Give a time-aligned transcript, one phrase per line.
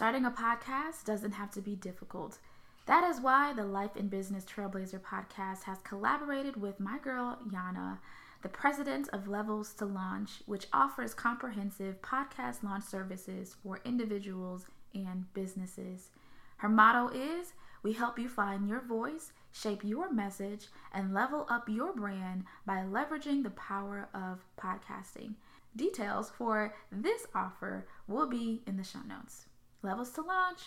[0.00, 2.38] Starting a podcast doesn't have to be difficult.
[2.86, 7.98] That is why the Life and Business Trailblazer podcast has collaborated with my girl, Yana,
[8.40, 15.26] the president of Levels to Launch, which offers comprehensive podcast launch services for individuals and
[15.34, 16.08] businesses.
[16.56, 21.68] Her motto is We help you find your voice, shape your message, and level up
[21.68, 25.34] your brand by leveraging the power of podcasting.
[25.76, 29.44] Details for this offer will be in the show notes.
[29.82, 30.60] Levels to launch.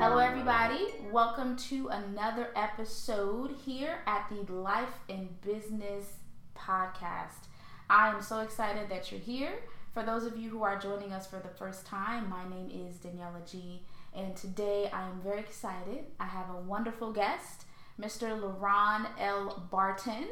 [0.00, 0.88] Hello, everybody.
[1.12, 6.14] Welcome to another episode here at the Life and Business
[6.58, 7.46] Podcast.
[7.88, 9.60] I am so excited that you're here.
[9.94, 12.96] For those of you who are joining us for the first time, my name is
[12.96, 13.82] Daniela G.
[14.16, 16.06] And today I am very excited.
[16.18, 17.66] I have a wonderful guest,
[18.00, 18.40] Mr.
[18.40, 19.68] LeRon L.
[19.70, 20.28] Barton,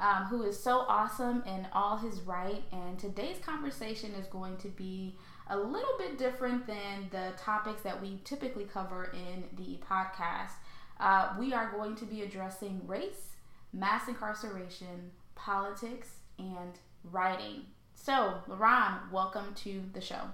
[0.00, 2.64] um, who is so awesome in all his right.
[2.72, 5.14] And today's conversation is going to be
[5.48, 10.54] a little bit different than the topics that we typically cover in the podcast.
[10.98, 13.36] Uh, we are going to be addressing race,
[13.72, 17.62] mass incarceration, politics, and writing.
[17.94, 20.30] So, LeRon, welcome to the show.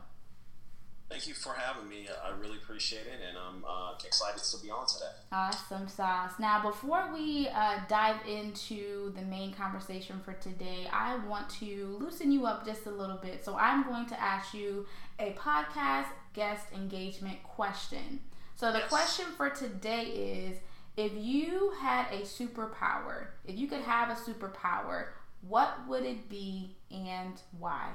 [1.09, 2.09] Thank you for having me.
[2.25, 5.13] I really appreciate it, and I'm uh, excited to be on today.
[5.31, 6.33] Awesome sauce.
[6.41, 12.33] Now, before we uh, dive into the main conversation for today, I want to loosen
[12.33, 13.45] you up just a little bit.
[13.45, 14.87] So, I'm going to ask you
[15.21, 18.21] a podcast guest engagement question.
[18.57, 18.89] So, the yes.
[18.89, 20.07] question for today
[20.49, 20.59] is
[20.97, 25.09] if you had a superpower, if you could have a superpower,
[25.47, 27.91] what would it be and why?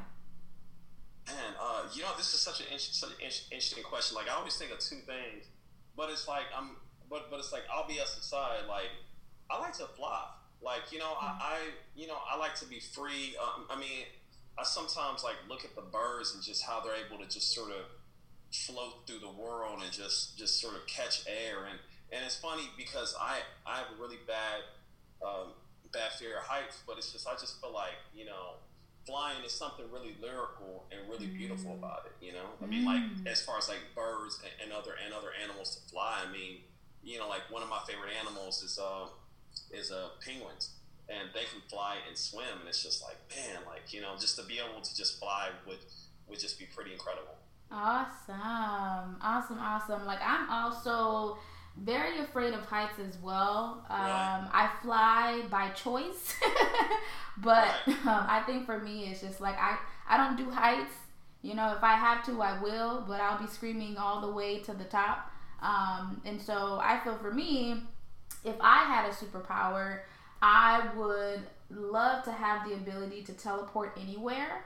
[1.27, 3.17] Man, uh, you know, this is such an, such an
[3.51, 4.15] interesting question.
[4.15, 5.45] Like, I always think of two things,
[5.95, 6.77] but it's like I'm,
[7.09, 8.65] but but it's like I'll be aside.
[8.67, 8.89] Like,
[9.49, 10.25] I like to fly.
[10.61, 11.41] Like, you know, mm-hmm.
[11.41, 11.57] I, I,
[11.95, 13.35] you know, I like to be free.
[13.41, 14.05] Um, I mean,
[14.57, 17.71] I sometimes like look at the birds and just how they're able to just sort
[17.71, 17.85] of
[18.53, 21.79] float through the world and just just sort of catch air and
[22.11, 24.61] and it's funny because I I have a really bad
[25.25, 25.53] um,
[25.93, 28.59] bad fear of heights, but it's just I just feel like you know
[29.05, 31.37] flying is something really lyrical and really mm.
[31.37, 32.25] beautiful about it.
[32.25, 33.27] You know, I mean, like mm.
[33.27, 36.21] as far as like birds and, and, other and other animals to fly.
[36.27, 36.57] I mean,
[37.03, 39.07] you know, like one of my favorite animals is uh
[39.71, 40.71] is uh penguins,
[41.09, 44.37] and they can fly and swim, and it's just like man, like you know, just
[44.37, 45.79] to be able to just fly would
[46.27, 47.35] would just be pretty incredible.
[47.71, 50.05] Awesome, awesome, awesome.
[50.05, 51.37] Like I'm also
[51.77, 53.85] very afraid of heights as well.
[53.89, 54.49] Um, right.
[54.53, 56.35] I fly by choice,
[57.37, 57.87] but right.
[58.05, 59.77] um, I think for me it's just like I
[60.07, 60.93] I don't do heights.
[61.41, 64.59] You know, if I have to, I will, but I'll be screaming all the way
[64.59, 65.31] to the top.
[65.59, 67.81] Um, and so I feel for me,
[68.43, 70.01] if I had a superpower,
[70.41, 74.65] I would love to have the ability to teleport anywhere.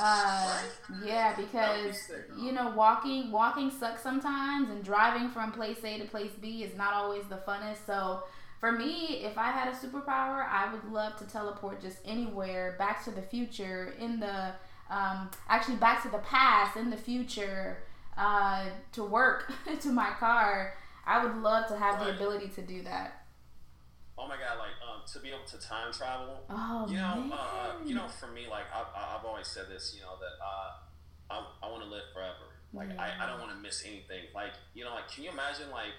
[0.00, 0.58] Uh,
[1.04, 1.96] yeah, because
[2.38, 6.76] you know, walking walking sucks sometimes, and driving from place A to place B is
[6.76, 7.84] not always the funnest.
[7.86, 8.22] So,
[8.60, 13.04] for me, if I had a superpower, I would love to teleport just anywhere, back
[13.04, 14.52] to the future, in the
[14.88, 17.78] um, actually back to the past, in the future,
[18.16, 20.74] uh, to work, to my car.
[21.04, 23.17] I would love to have the ability to do that
[24.18, 26.42] oh my god, like um, to be able to time travel.
[26.50, 27.32] Oh you know, man.
[27.32, 30.70] Uh, you know, for me, like I've, I've always said this, you know, that uh,
[31.30, 32.58] I, I want to live forever.
[32.74, 33.00] Like yeah.
[33.00, 34.28] I, I don't want to miss anything.
[34.34, 35.94] Like you know, like can you imagine like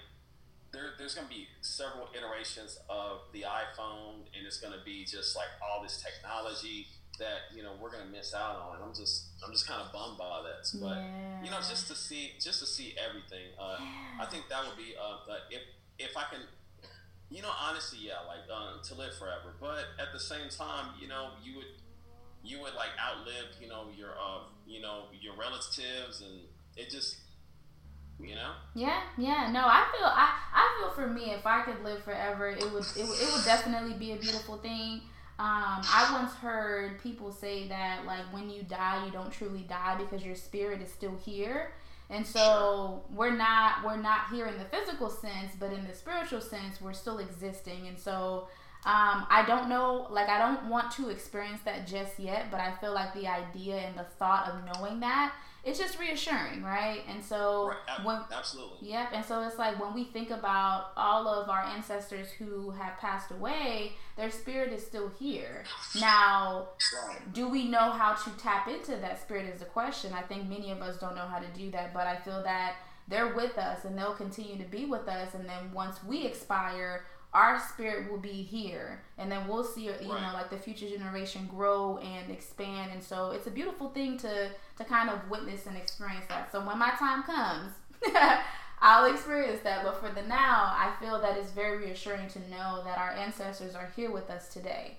[0.72, 5.04] there, there's going to be several iterations of the iPhone, and it's going to be
[5.04, 6.86] just like all this technology
[7.18, 8.76] that you know we're going to miss out on.
[8.76, 11.42] And I'm just I'm just kind of bummed by this, but yeah.
[11.42, 14.22] you know, just to see just to see everything, uh, yeah.
[14.22, 15.62] I think that would be uh, if
[15.98, 16.40] if I can
[17.30, 19.54] you know, honestly, yeah, like um, to live forever.
[19.60, 21.66] But at the same time, you know, you would
[22.42, 26.40] you would like outlive, you know, your uh, you know, your relatives, and
[26.76, 27.18] it just,
[28.18, 28.52] you know.
[28.74, 29.50] Yeah, yeah.
[29.52, 32.84] No, I feel I I feel for me, if I could live forever, it would
[32.96, 35.02] it, would, it would definitely be a beautiful thing.
[35.38, 39.96] Um, I once heard people say that like when you die, you don't truly die
[39.96, 41.72] because your spirit is still here.
[42.10, 43.02] And so sure.
[43.16, 46.92] we're not we're not here in the physical sense, but in the spiritual sense, we're
[46.92, 47.86] still existing.
[47.86, 48.48] And so
[48.84, 52.72] um, I don't know, like I don't want to experience that just yet, but I
[52.80, 55.34] feel like the idea and the thought of knowing that
[55.64, 57.02] it's just reassuring, right?
[57.08, 58.04] And so right.
[58.04, 59.10] when absolutely, yep.
[59.12, 63.30] And so it's like when we think about all of our ancestors who have passed
[63.30, 65.64] away, their spirit is still here.
[66.00, 66.68] Now,
[67.06, 67.32] right.
[67.32, 69.46] do we know how to tap into that spirit?
[69.46, 70.12] Is the question.
[70.12, 72.76] I think many of us don't know how to do that, but I feel that
[73.08, 75.34] they're with us and they'll continue to be with us.
[75.34, 79.92] And then once we expire, our spirit will be here and then we'll see you
[79.92, 80.20] right.
[80.20, 84.48] know like the future generation grow and expand and so it's a beautiful thing to
[84.76, 87.72] to kind of witness and experience that so when my time comes
[88.82, 89.84] I'll experience that.
[89.84, 93.74] But for the now, I feel that it's very reassuring to know that our ancestors
[93.74, 94.96] are here with us today.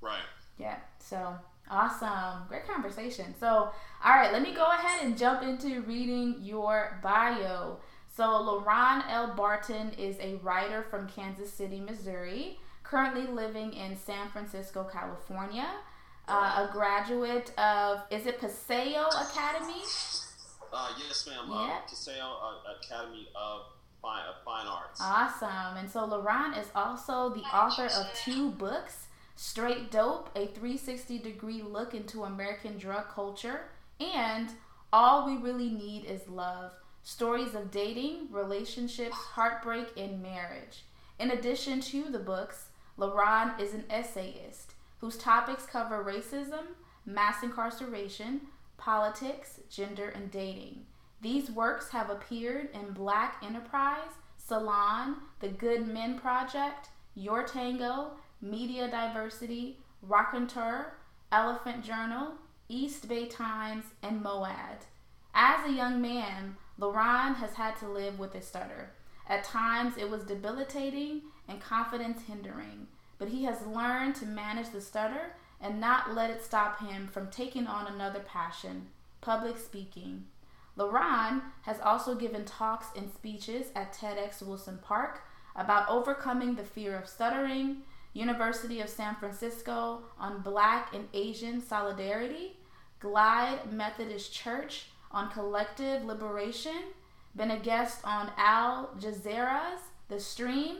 [0.00, 0.18] Right.
[0.58, 0.76] Yeah.
[0.98, 1.34] So
[1.70, 2.46] awesome.
[2.48, 3.34] Great conversation.
[3.38, 3.70] So,
[4.04, 7.78] all right, let me go ahead and jump into reading your bio.
[8.18, 9.32] So, LeRon L.
[9.36, 15.68] Barton is a writer from Kansas City, Missouri, currently living in San Francisco, California.
[16.26, 19.82] Uh, a graduate of, is it Paseo Academy?
[20.72, 21.48] Uh, yes, ma'am.
[21.48, 21.76] Uh, yep.
[21.76, 22.34] Uh, Paseo
[22.82, 23.60] Academy of
[24.02, 25.00] Fine, Fine Arts.
[25.00, 25.76] Awesome.
[25.76, 29.06] And so LeRon is also the author of two books
[29.36, 33.66] Straight Dope, a 360 degree look into American drug culture,
[34.00, 34.50] and
[34.92, 36.72] All We Really Need Is Love
[37.08, 40.84] stories of dating, relationships, heartbreak, and marriage.
[41.18, 42.66] In addition to the books,
[42.98, 46.64] LeRon is an essayist whose topics cover racism,
[47.06, 48.42] mass incarceration,
[48.76, 50.84] politics, gender, and dating.
[51.22, 58.86] These works have appeared in Black Enterprise, Salon, The Good Men Project, Your Tango, Media
[58.86, 60.92] Diversity, Raconteur,
[61.32, 62.34] Elephant Journal,
[62.68, 64.82] East Bay Times, and MoAD.
[65.34, 68.90] As a young man, LeRon has had to live with a stutter.
[69.28, 72.86] At times, it was debilitating and confidence hindering,
[73.18, 77.30] but he has learned to manage the stutter and not let it stop him from
[77.30, 78.88] taking on another passion
[79.20, 80.24] public speaking.
[80.76, 85.22] LeRon has also given talks and speeches at TEDx Wilson Park
[85.56, 87.78] about overcoming the fear of stuttering,
[88.12, 92.56] University of San Francisco on Black and Asian solidarity,
[93.00, 96.92] Glide Methodist Church on collective liberation,
[97.34, 100.76] been a guest on Al Jazeera's The Stream,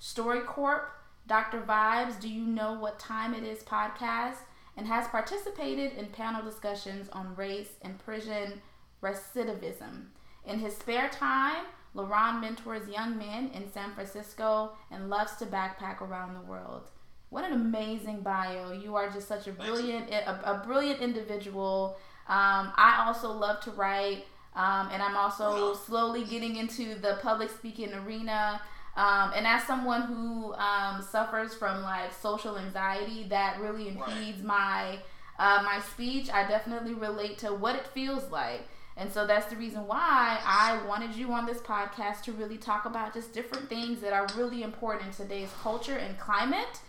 [0.00, 0.86] StoryCorps,
[1.26, 1.62] Dr.
[1.62, 4.38] Vibes, Do You Know What Time It Is podcast,
[4.76, 8.60] and has participated in panel discussions on race and prison
[9.02, 10.06] recidivism.
[10.44, 16.00] In his spare time, LeRon mentors young men in San Francisco and loves to backpack
[16.00, 16.90] around the world.
[17.28, 18.72] What an amazing bio!
[18.72, 21.96] You are just such a brilliant, a, a brilliant individual.
[22.28, 24.24] Um, I also love to write,
[24.54, 28.60] um, and I'm also slowly getting into the public speaking arena.
[28.96, 34.98] Um, and as someone who um, suffers from like social anxiety, that really impedes my
[35.38, 36.30] uh, my speech.
[36.30, 38.68] I definitely relate to what it feels like.
[38.96, 42.84] And so that's the reason why I wanted you on this podcast to really talk
[42.84, 46.80] about just different things that are really important in today's culture and climate.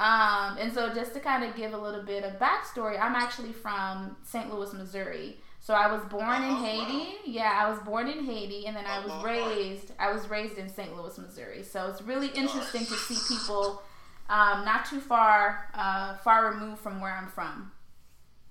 [0.00, 3.52] Um, and so just to kind of give a little bit of backstory, I'm actually
[3.52, 4.52] from St.
[4.52, 5.36] Louis, Missouri.
[5.60, 7.16] So I was born in oh, Haiti.
[7.26, 9.92] Yeah, I was born in Haiti, and then I was raised.
[9.98, 10.96] I was raised in St.
[10.96, 11.62] Louis, Missouri.
[11.62, 13.82] So it's really interesting to see people
[14.30, 17.70] um, not too far uh, far removed from where I'm from.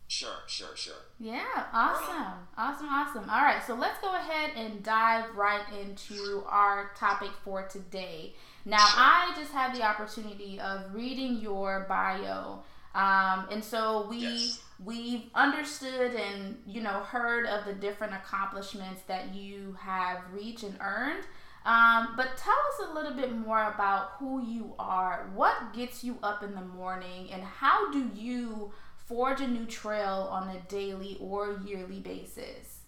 [0.08, 1.02] Sure, sure, sure.
[1.20, 3.30] Yeah, awesome, awesome, awesome.
[3.30, 8.36] All right, so let's go ahead and dive right into our topic for today.
[8.66, 8.78] Now.
[8.80, 12.64] I just had the opportunity of reading your bio,
[12.96, 14.18] um, and so we.
[14.18, 20.64] Yes we've understood and you know heard of the different accomplishments that you have reached
[20.64, 21.24] and earned
[21.66, 26.18] um, but tell us a little bit more about who you are what gets you
[26.24, 31.18] up in the morning and how do you forge a new trail on a daily
[31.20, 32.80] or yearly basis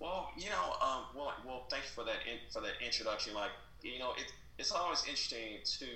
[0.00, 3.50] well you know um, well, well thank you for that in, for that introduction like
[3.82, 5.86] you know it, it's always interesting to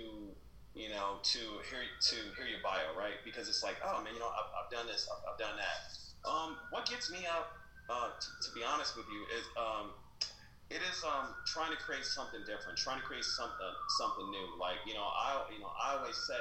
[0.74, 3.20] you know, to hear to hear your bio, right?
[3.24, 5.78] Because it's like, oh man, you know, I've, I've done this, I've, I've, done that.
[6.24, 7.52] Um, what gets me up,
[7.92, 9.92] uh, t- to be honest with you, is um,
[10.72, 14.48] it is um, trying to create something different, trying to create something something new.
[14.56, 16.40] Like you know, I you know I always say,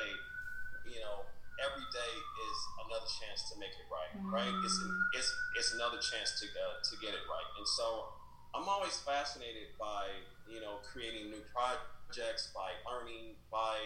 [0.87, 1.27] you know,
[1.59, 4.31] every day is another chance to make it right, mm.
[4.31, 4.53] right?
[4.63, 8.15] It's an, it's it's another chance to uh, to get it right, and so
[8.53, 10.07] I'm always fascinated by
[10.49, 13.77] you know creating new projects, by learning, by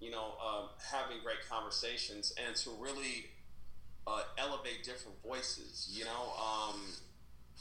[0.00, 3.26] you know, um, having great conversations and to really
[4.06, 5.88] uh, elevate different voices.
[5.92, 6.80] You know, um,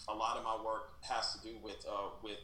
[0.08, 2.40] a lot of my work has to do with uh, with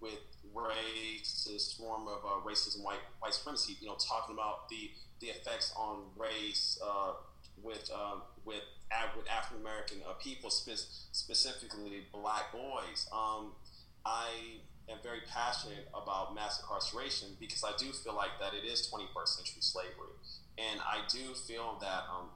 [0.00, 0.20] with
[0.54, 3.76] race, this form of uh, racism, white white supremacy.
[3.80, 4.90] You know, talking about the
[5.20, 7.14] the effects on race uh,
[7.62, 8.62] with um, with
[9.16, 13.08] with African American uh, people, spe- specifically Black boys.
[13.12, 13.52] Um,
[14.04, 18.90] I am very passionate about mass incarceration because I do feel like that it is
[18.92, 20.16] 21st century slavery,
[20.56, 22.28] and I do feel that um,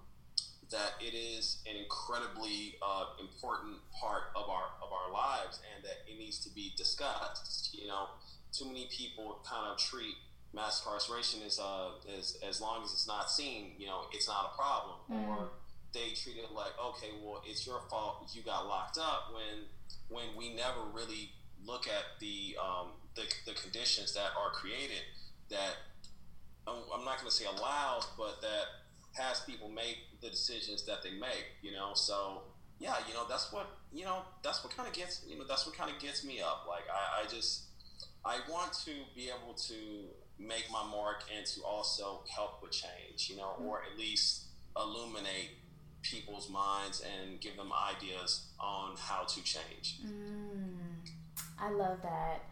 [0.70, 6.04] that it is an incredibly uh, important part of our of our lives, and that
[6.10, 7.74] it needs to be discussed.
[7.74, 8.08] You know,
[8.52, 10.14] too many people kind of treat
[10.54, 14.52] mass incarceration as uh as as long as it's not seen, you know, it's not
[14.52, 15.28] a problem, mm.
[15.28, 15.48] or
[15.92, 19.66] they treat it like, okay, well, it's your fault you got locked up when
[20.08, 21.30] when we never really
[21.64, 25.02] look at the um, the, the conditions that are created
[25.50, 25.76] that
[26.66, 31.10] I'm not going to say allows, but that has people make the decisions that they
[31.10, 31.46] make.
[31.60, 32.42] You know, so
[32.78, 35.66] yeah, you know that's what you know that's what kind of gets you know that's
[35.66, 36.66] what kind of gets me up.
[36.68, 37.64] Like I, I just
[38.24, 39.74] I want to be able to
[40.38, 43.28] make my mark and to also help with change.
[43.28, 44.46] You know, or at least
[44.76, 45.50] illuminate
[46.02, 49.98] people's minds and give them ideas on how to change.
[50.04, 51.08] Mm,
[51.58, 52.42] I love that.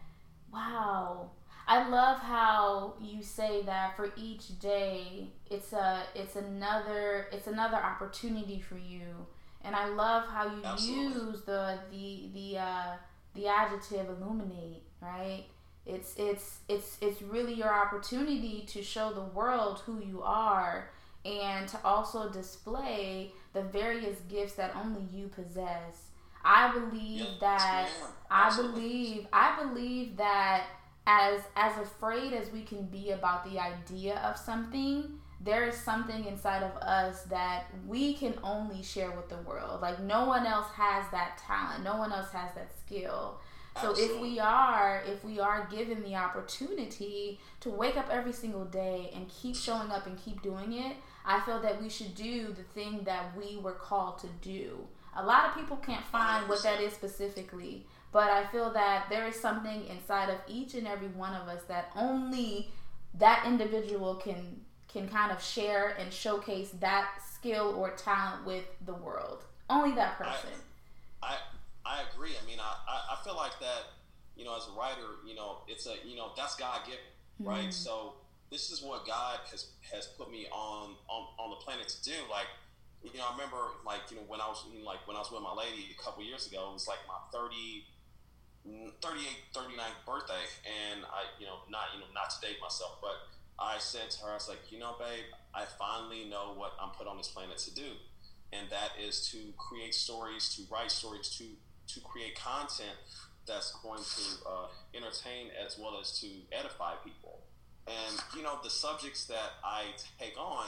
[0.52, 1.30] Wow.
[1.66, 7.76] I love how you say that for each day it's a it's another it's another
[7.76, 9.26] opportunity for you.
[9.62, 11.30] And I love how you Absolutely.
[11.30, 12.96] use the the the uh
[13.34, 15.44] the adjective illuminate, right?
[15.86, 20.90] It's it's it's it's really your opportunity to show the world who you are
[21.24, 26.10] and to also display the various gifts that only you possess.
[26.44, 27.90] I believe that
[28.30, 30.64] I believe I believe that
[31.06, 36.24] as as afraid as we can be about the idea of something, there is something
[36.26, 39.82] inside of us that we can only share with the world.
[39.82, 41.84] Like no one else has that talent.
[41.84, 43.38] No one else has that skill.
[43.80, 44.16] So Absolutely.
[44.16, 49.10] if we are if we are given the opportunity to wake up every single day
[49.14, 50.96] and keep showing up and keep doing it,
[51.30, 54.84] I feel that we should do the thing that we were called to do.
[55.16, 59.28] A lot of people can't find what that is specifically, but I feel that there
[59.28, 62.72] is something inside of each and every one of us that only
[63.14, 68.94] that individual can can kind of share and showcase that skill or talent with the
[68.94, 69.44] world.
[69.68, 70.50] Only that person.
[71.22, 71.36] I I,
[71.86, 72.32] I agree.
[72.42, 73.82] I mean, I, I feel like that.
[74.36, 76.98] You know, as a writer, you know, it's a you know that's God given,
[77.40, 77.50] mm-hmm.
[77.50, 77.72] right?
[77.72, 78.14] So
[78.50, 82.16] this is what God has has put me on on, on the planet to do.
[82.30, 82.46] Like,
[83.02, 85.42] you know, I remember like you know when I was like when I was with
[85.42, 87.86] my lady a couple years ago, it was like my 30
[88.68, 93.16] 38th, 39th birthday, and I, you know, not, you know, not to date myself, but
[93.58, 96.90] I said to her, I was like, you know, babe, I finally know what I'm
[96.90, 97.96] put on this planet to do,
[98.52, 101.44] and that is to create stories, to write stories, to
[101.94, 102.94] to create content
[103.48, 107.39] that's going to uh, entertain as well as to edify people.
[107.90, 109.84] And you know, the subjects that I
[110.18, 110.66] take on,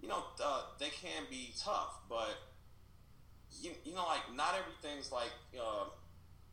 [0.00, 2.38] you know, uh, they can be tough, but
[3.60, 5.32] you, you know, like not everything's like.
[5.58, 5.86] Uh,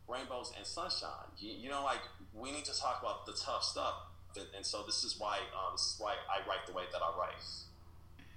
[0.07, 1.29] rainbows and sunshine.
[1.37, 2.01] You, you know, like
[2.33, 3.93] we need to talk about the tough stuff,
[4.55, 7.17] and so this is why uh, this is why I write the way that I
[7.17, 7.43] write.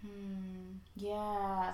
[0.03, 0.77] Hmm.
[0.97, 1.73] Yeah.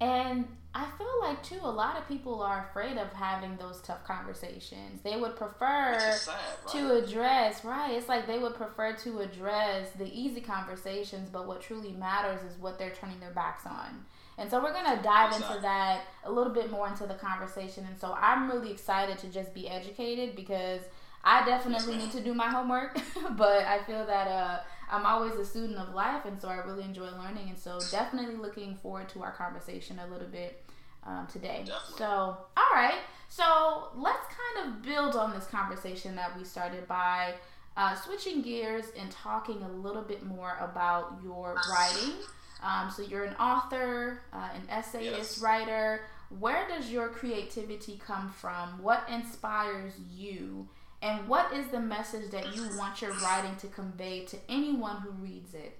[0.00, 4.04] And I feel like too, a lot of people are afraid of having those tough
[4.04, 5.00] conversations.
[5.02, 6.72] They would prefer sad, right?
[6.72, 7.92] to address, right?
[7.92, 12.56] It's like they would prefer to address the easy conversations, but what truly matters is
[12.60, 14.04] what they're turning their backs on.
[14.36, 15.56] And so we're going to dive exactly.
[15.56, 17.84] into that a little bit more into the conversation.
[17.88, 20.82] And so I'm really excited to just be educated because
[21.24, 22.96] I definitely yes, need to do my homework,
[23.36, 24.58] but I feel that uh,
[24.90, 27.48] I'm always a student of life, and so I really enjoy learning.
[27.48, 30.64] And so definitely looking forward to our conversation a little bit
[31.04, 31.64] um, today.
[31.66, 31.98] Definitely.
[31.98, 32.98] So, all right.
[33.28, 37.34] So let's kind of build on this conversation that we started by
[37.76, 42.14] uh, switching gears and talking a little bit more about your writing.
[42.62, 45.38] Um, so you're an author, uh, an essayist, yes.
[45.40, 46.02] writer.
[46.40, 48.82] Where does your creativity come from?
[48.82, 50.68] What inspires you?
[51.00, 55.10] And what is the message that you want your writing to convey to anyone who
[55.10, 55.78] reads it?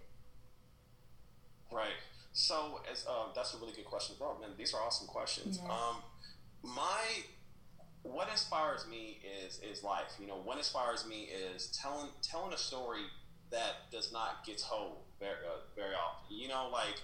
[1.72, 1.98] Right.
[2.32, 4.38] So, as uh, that's a really good question, bro.
[4.40, 5.58] Man, these are awesome questions.
[5.62, 5.70] Yeah.
[5.70, 5.96] Um,
[6.62, 7.02] my
[8.02, 10.12] what inspires me is is life.
[10.20, 13.02] You know, what inspires me is telling telling a story
[13.50, 16.36] that does not get told very uh, very often.
[16.36, 17.00] You know, like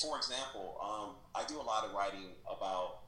[0.00, 3.00] for example, um, I do a lot of writing about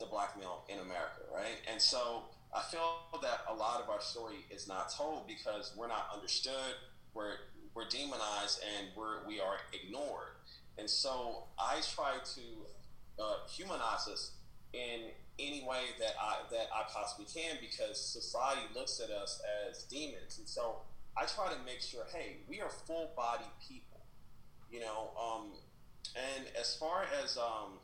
[0.00, 1.60] the black male in America, right?
[1.70, 5.88] And so I feel that a lot of our story is not told because we're
[5.88, 6.74] not understood,
[7.12, 7.32] we're
[7.74, 10.38] we're demonized, and we're we are ignored.
[10.78, 14.32] And so I try to uh, humanize us
[14.72, 19.82] in any way that I that I possibly can because society looks at us as
[19.84, 20.76] demons, and so
[21.16, 24.00] I try to make sure, hey, we are full body people,
[24.70, 25.10] you know.
[25.20, 25.52] Um,
[26.14, 27.78] and as far as um,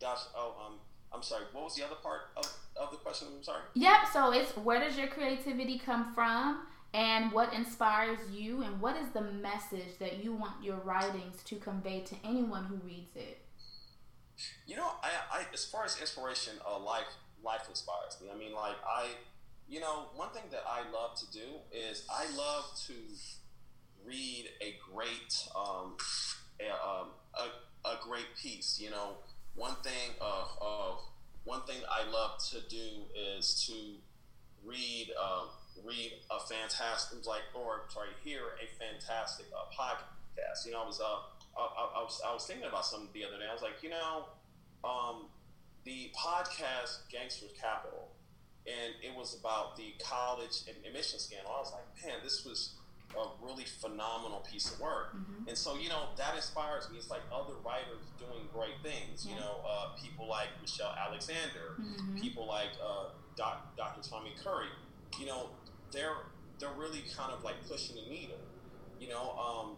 [0.00, 0.74] Josh, oh, um,
[1.12, 1.44] I'm sorry.
[1.52, 2.46] What was the other part of,
[2.76, 3.28] of the question?
[3.36, 3.62] I'm sorry.
[3.74, 3.98] Yep.
[4.12, 9.10] So it's where does your creativity come from, and what inspires you, and what is
[9.10, 13.38] the message that you want your writings to convey to anyone who reads it?
[14.66, 17.04] You know, I, I as far as inspiration, uh, life
[17.42, 18.28] life inspires me.
[18.32, 19.08] I mean, like I,
[19.68, 22.94] you know, one thing that I love to do is I love to
[24.04, 25.96] read a great um,
[26.60, 28.80] a, um, a, a great piece.
[28.80, 29.16] You know,
[29.54, 30.96] one thing of, uh,
[31.44, 33.06] one thing I love to do
[33.38, 33.72] is to
[34.64, 35.44] read uh,
[35.84, 40.66] read a fantastic like or sorry hear a fantastic uh, podcast.
[40.66, 41.20] You know, I was uh
[41.56, 43.46] I, I, was I was thinking about something the other day.
[43.48, 44.26] I was like, you know,
[44.84, 45.26] um,
[45.84, 48.08] the podcast Gangsters Capital,
[48.66, 51.52] and it was about the college and admission scandal.
[51.54, 52.74] I was like, man, this was
[53.16, 55.16] a really phenomenal piece of work.
[55.16, 55.48] Mm-hmm.
[55.48, 56.98] And so, you know, that inspires me.
[56.98, 59.26] It's like other writers doing great things.
[59.26, 59.34] Yeah.
[59.34, 62.20] You know, uh, people like Michelle Alexander, mm-hmm.
[62.20, 64.08] people like uh, Doc, Dr.
[64.08, 64.68] Tommy Curry.
[65.18, 65.50] You know,
[65.92, 66.16] they're
[66.58, 68.38] they're really kind of like pushing the needle.
[69.00, 69.76] You know, um,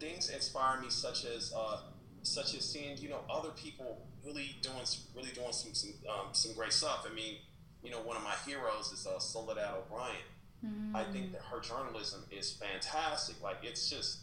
[0.00, 1.80] things inspire me, such as uh,
[2.22, 6.52] such as seeing you know other people really doing really doing some some, um, some
[6.54, 7.06] great stuff.
[7.10, 7.36] I mean,
[7.82, 10.16] you know, one of my heroes is uh, Soledad O'Brien.
[10.64, 10.94] Mm.
[10.94, 13.40] I think that her journalism is fantastic.
[13.42, 14.18] Like it's just,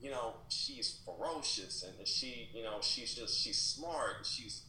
[0.00, 4.18] you know, she's ferocious and she, you know, she's just she's smart.
[4.18, 4.62] And She's,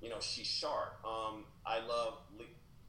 [0.00, 1.00] you know, she's sharp.
[1.04, 2.14] Um, I love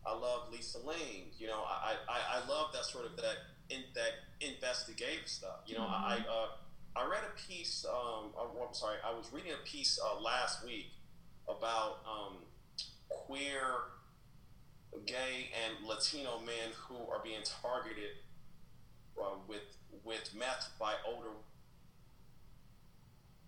[0.06, 1.32] I love Lisa Ling.
[1.38, 3.38] You know, I, I, I love that sort of that
[3.70, 5.62] in that investigative stuff.
[5.66, 6.06] You know, mm-hmm.
[6.06, 6.48] I uh,
[6.96, 7.86] I read a piece.
[7.86, 10.88] Um, uh, I'm sorry, I was reading a piece uh, last week
[11.48, 12.38] about um,
[15.10, 18.22] gay and Latino men who are being targeted
[19.20, 19.66] uh, with
[20.06, 21.30] with meth by older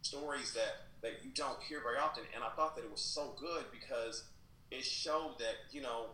[0.02, 2.24] stories that that you don't hear very often.
[2.36, 4.26] And I thought that it was so good because
[4.72, 6.08] it showed that you know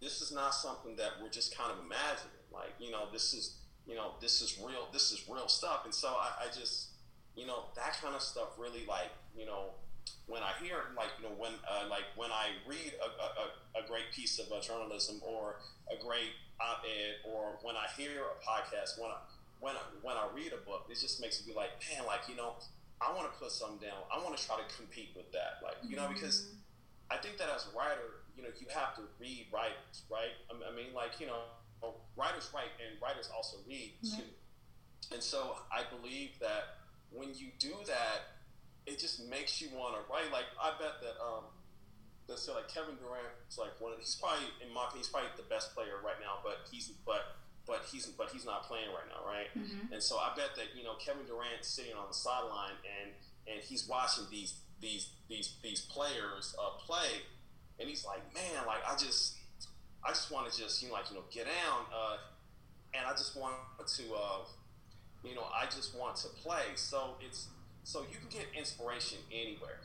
[0.00, 2.42] this is not something that we're just kind of imagining.
[2.52, 5.82] Like you know this is you know this is real this is real stuff.
[5.84, 6.88] And so I, I just
[7.36, 9.70] you know that kind of stuff really like you know
[10.26, 13.08] when I hear like you know when uh, like when I read a,
[13.78, 18.22] a, a great piece of uh, journalism or a great op-ed or when I hear
[18.22, 19.18] a podcast when I,
[19.60, 22.28] when I, when I read a book it just makes me be like man like
[22.28, 22.54] you know
[23.00, 25.76] I want to put something down I want to try to compete with that like
[25.82, 27.14] you know because mm-hmm.
[27.14, 30.70] I think that as a writer you know you have to read writers right I
[30.74, 31.44] mean like you know
[32.16, 34.16] writers write and writers also read mm-hmm.
[34.16, 34.28] too
[35.12, 38.31] and so I believe that when you do that
[38.86, 40.30] it just makes you want to write.
[40.32, 41.44] Like I bet that um,
[42.28, 43.92] let's say like Kevin Durant is like one.
[43.92, 46.42] Of, he's probably in my opinion, he's probably the best player right now.
[46.42, 49.50] But he's but but he's but he's not playing right now, right?
[49.54, 49.92] Mm-hmm.
[49.94, 53.14] And so I bet that you know Kevin Durant sitting on the sideline and
[53.46, 57.22] and he's watching these these these these players uh, play,
[57.78, 59.36] and he's like, man, like I just
[60.04, 62.16] I just want to just you know like you know get down, uh,
[62.94, 63.54] and I just want
[63.86, 64.42] to uh,
[65.24, 66.74] you know I just want to play.
[66.74, 67.48] So it's
[67.84, 69.80] so you can get inspiration anywhere.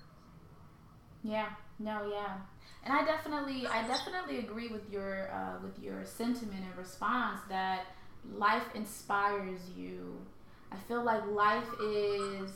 [1.23, 1.49] Yeah.
[1.79, 2.09] No.
[2.09, 2.37] Yeah.
[2.83, 7.87] And I definitely, I definitely agree with your uh, with your sentiment and response that
[8.33, 10.17] life inspires you.
[10.71, 12.51] I feel like life is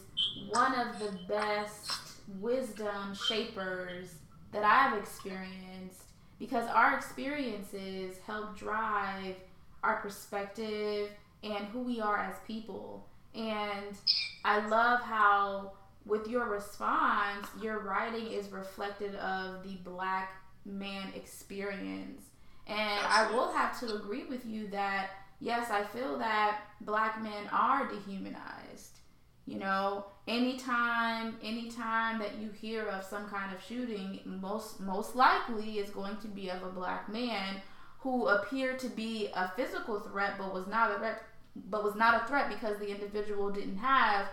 [0.50, 1.92] one of the best
[2.40, 4.16] wisdom shapers
[4.52, 6.04] that I've experienced
[6.40, 9.36] because our experiences help drive
[9.84, 11.10] our perspective
[11.44, 13.08] and who we are as people.
[13.36, 13.96] And
[14.44, 15.74] I love how,
[16.06, 20.34] with your response, your writing is reflective of the black
[20.66, 22.24] man experience.
[22.68, 27.48] And I will have to agree with you that, yes, I feel that black men
[27.52, 29.00] are dehumanized.
[29.46, 35.80] You know, anytime anytime that you hear of some kind of shooting, most most likely
[35.80, 37.62] is going to be of a black man
[38.00, 41.24] who appeared to be a physical threat but was not a threat
[41.56, 44.28] but was not a threat because the individual didn't have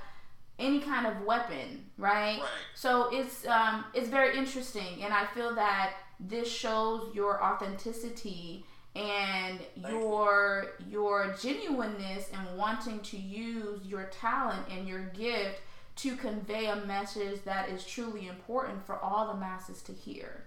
[0.59, 2.41] any kind of weapon, right?
[2.41, 2.49] right.
[2.75, 8.65] So it's um, it's very interesting, and I feel that this shows your authenticity
[8.97, 10.93] and Thank your you.
[10.93, 15.61] your genuineness and wanting to use your talent and your gift
[15.97, 20.45] to convey a message that is truly important for all the masses to hear.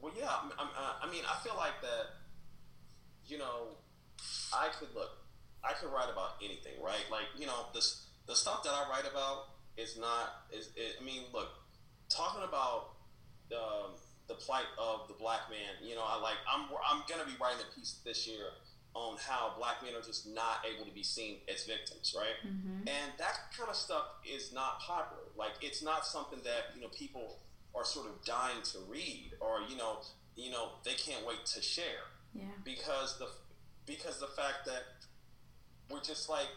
[0.00, 2.06] Well, yeah, I mean, I feel like that.
[3.24, 3.68] You know,
[4.52, 5.21] I could look
[5.64, 7.04] I could write about anything, right?
[7.10, 10.70] Like you know, this the stuff that I write about is not is.
[10.76, 11.48] It, I mean, look,
[12.08, 12.96] talking about
[13.54, 13.92] um,
[14.28, 15.76] the plight of the black man.
[15.82, 18.46] You know, I like I'm I'm gonna be writing a piece this year
[18.94, 22.36] on how black men are just not able to be seen as victims, right?
[22.46, 22.88] Mm-hmm.
[22.88, 25.22] And that kind of stuff is not popular.
[25.36, 27.38] Like it's not something that you know people
[27.74, 30.00] are sort of dying to read, or you know,
[30.36, 32.06] you know they can't wait to share.
[32.34, 32.44] Yeah.
[32.64, 33.28] Because the
[33.86, 34.82] because the fact that
[35.92, 36.48] we're just like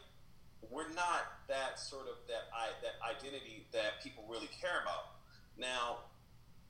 [0.72, 5.20] we're not that sort of that I that identity that people really care about.
[5.58, 6.08] Now,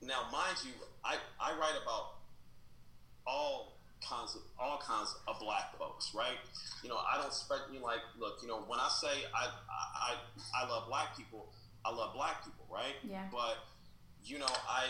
[0.02, 0.72] now, mind you,
[1.04, 2.18] I I write about
[3.26, 6.36] all kinds of all kinds of black folks, right?
[6.82, 10.14] You know, I don't spread you like look, you know, when I say I I
[10.54, 11.52] I love black people,
[11.84, 12.96] I love black people, right?
[13.08, 13.24] Yeah.
[13.30, 13.56] But
[14.24, 14.86] you know, I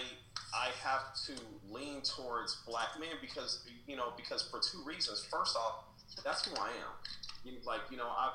[0.55, 1.33] I have to
[1.71, 5.27] lean towards black men because you know because for two reasons.
[5.31, 5.85] First off,
[6.25, 6.93] that's who I am.
[7.47, 8.33] You, like you know, I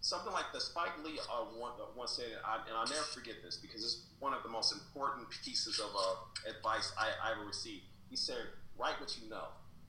[0.00, 3.34] something like the Spike Lee uh, one, uh, once said, I, and I'll never forget
[3.44, 7.46] this because it's one of the most important pieces of uh, advice I, I ever
[7.46, 7.82] received.
[8.08, 8.46] He said,
[8.78, 9.48] "Write what you know."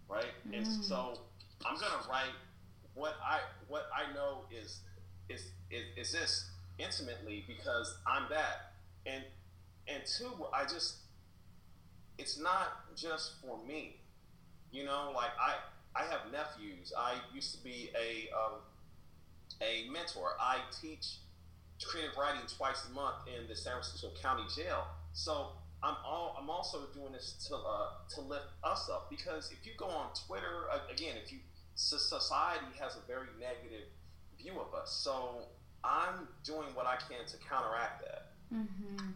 [0.10, 0.32] right?
[0.50, 0.58] Mm.
[0.58, 1.20] And so
[1.66, 2.34] I'm gonna write
[2.94, 4.80] what I what I know is
[5.30, 8.74] is is, is this intimately because I'm that,
[9.06, 9.24] and
[9.88, 10.98] and two, I just
[12.18, 13.98] it's not just for me,
[14.72, 15.12] you know.
[15.16, 15.56] Like I
[15.96, 16.94] I have nephews.
[16.98, 18.60] I used to be a um,
[19.62, 20.36] a mentor.
[20.40, 21.18] I teach
[21.86, 24.86] creative writing twice a month in the San Francisco County Jail.
[25.14, 25.50] So
[25.84, 29.74] I'm all I'm also doing this to uh, to lift us up because if you
[29.78, 31.40] go on Twitter again, if you
[31.76, 33.88] society has a very negative
[34.38, 35.48] view of us, so
[35.84, 38.32] I'm doing what I can to counteract that.
[38.54, 39.10] Mm-hmm.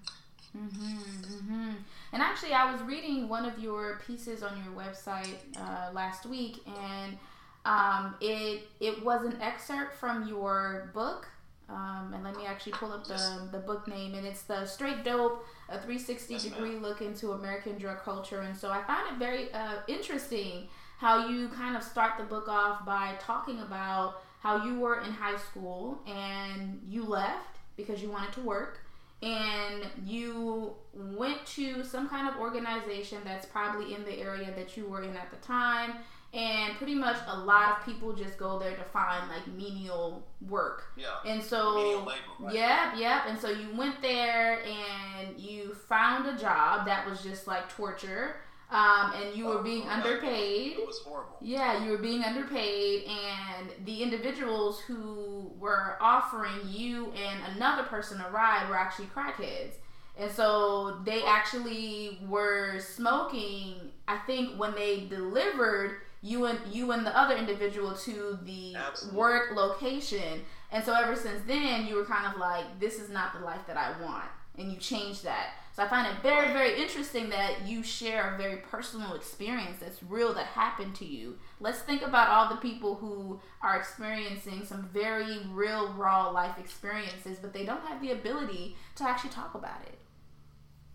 [0.58, 1.72] Mm-hmm, mm-hmm.
[2.13, 6.58] And actually, I was reading one of your pieces on your website uh, last week,
[6.65, 7.17] and
[7.65, 11.28] um, it it was an excerpt from your book.
[11.70, 15.04] Um, and let me actually pull up the, the book name, and it's the Straight
[15.04, 16.82] Dope a 360 yes, degree ma'am.
[16.82, 18.41] look into American drug culture.
[18.41, 20.67] And so I found it very uh, interesting
[20.98, 25.12] how you kind of start the book off by talking about how you were in
[25.12, 28.80] high school and you left because you wanted to work
[29.21, 34.88] and you went to some kind of organization that's probably in the area that you
[34.88, 35.93] were in at the time
[36.34, 40.84] and pretty much a lot of people just go there to find like menial work.
[40.97, 41.06] Yeah.
[41.25, 42.53] And so labor, right?
[42.53, 43.21] Yep, yep.
[43.27, 48.36] And so you went there and you found a job that was just like torture.
[48.69, 50.73] Um, and you were being underpaid.
[50.73, 51.38] It was horrible.
[51.39, 58.19] Yeah, you were being underpaid, and the individuals who were offering you and another person
[58.19, 59.75] a ride were actually crackheads.
[60.19, 63.91] And so they actually were smoking.
[64.08, 69.17] I think when they delivered, you and you and the other individual to the Absolutely.
[69.17, 70.41] work location.
[70.71, 73.62] And so ever since then, you were kind of like, this is not the life
[73.67, 74.25] that I want,
[74.58, 75.52] and you change that.
[75.76, 80.02] So I find it very, very interesting that you share a very personal experience that's
[80.02, 81.38] real that happened to you.
[81.60, 87.38] Let's think about all the people who are experiencing some very real, raw life experiences,
[87.39, 90.00] but they don't have the ability to actually talk about it.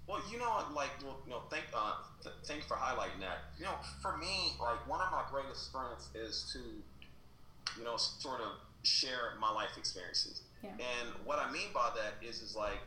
[0.09, 3.53] Well, you know, like, well, you know, thank, uh, th- thank you for highlighting that.
[3.57, 8.40] You know, for me, like, one of my greatest strengths is to, you know, sort
[8.40, 8.48] of
[8.83, 10.42] share my life experiences.
[10.61, 10.70] Yeah.
[10.70, 12.81] And what I mean by that is, is like,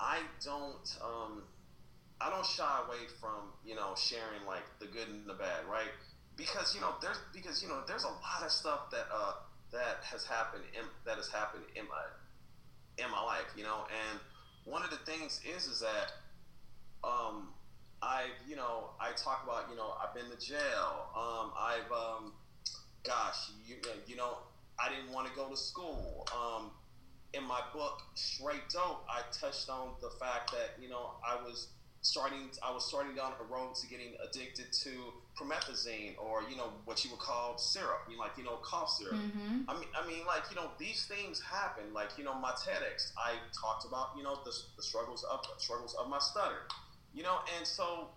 [0.00, 1.42] I don't, um,
[2.20, 5.90] I don't shy away from, you know, sharing like the good and the bad, right?
[6.36, 9.32] Because you know, there's because you know, there's a lot of stuff that uh
[9.72, 14.20] that has happened in that has happened in my in my life, you know, and
[14.64, 16.12] one of the things is is that
[17.04, 17.48] um,
[18.02, 21.08] I've, you know, I talk about, you know, I've been to jail.
[21.16, 22.32] Um, I've, um,
[23.04, 24.38] gosh, you, you know,
[24.78, 26.26] I didn't want to go to school.
[26.32, 26.70] Um,
[27.34, 31.68] in my book, Straight Dope, I touched on the fact that, you know, I was
[32.00, 34.90] starting, I was starting down a road to getting addicted to
[35.38, 38.90] promethazine or, you know, what you would call syrup, you know, like, you know, cough
[38.90, 39.14] syrup.
[39.14, 39.68] Mm-hmm.
[39.68, 41.92] I mean, I mean, like, you know, these things happen.
[41.92, 45.94] Like, you know, my TEDx, I talked about, you know, the, the struggles of, struggles
[45.98, 46.62] of my stutter
[47.14, 48.08] you know, and so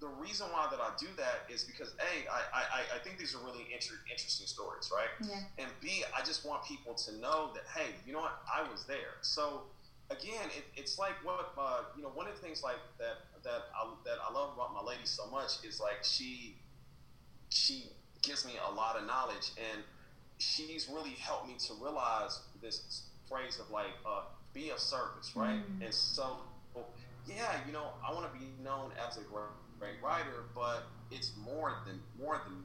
[0.00, 3.34] the reason why that I do that is because a I, I, I think these
[3.34, 5.12] are really inter- interesting stories, right?
[5.20, 5.64] Yeah.
[5.64, 8.84] And b I just want people to know that hey, you know what, I was
[8.84, 9.20] there.
[9.20, 9.62] So
[10.10, 12.10] again, it, it's like what uh, you know.
[12.14, 15.26] One of the things like that that I, that I love about my lady so
[15.30, 16.56] much is like she
[17.50, 17.84] she
[18.22, 19.82] gives me a lot of knowledge and
[20.38, 25.60] she's really helped me to realize this phrase of like uh, be of service, right?
[25.78, 25.84] Mm.
[25.84, 26.38] And so
[27.28, 29.44] yeah, you know, I want to be known as a great,
[29.80, 32.62] great writer, but it's more than more than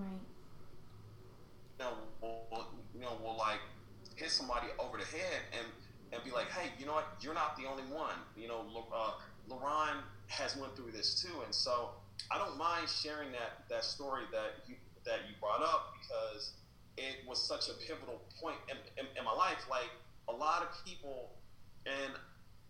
[0.00, 0.08] right.
[1.78, 3.60] You know, we'll, you know, we'll like
[4.16, 5.66] hit somebody over the head and
[6.12, 7.16] and be like, hey, you know what?
[7.20, 8.16] You're not the only one.
[8.36, 9.12] You know, uh,
[10.28, 11.90] has went through this too, and so
[12.30, 14.74] I don't mind sharing that that story that you
[15.04, 16.52] that you brought up because
[16.96, 19.66] it was such a pivotal point in, in, in my life.
[19.70, 19.90] Like
[20.28, 21.30] a lot of people
[21.86, 22.12] and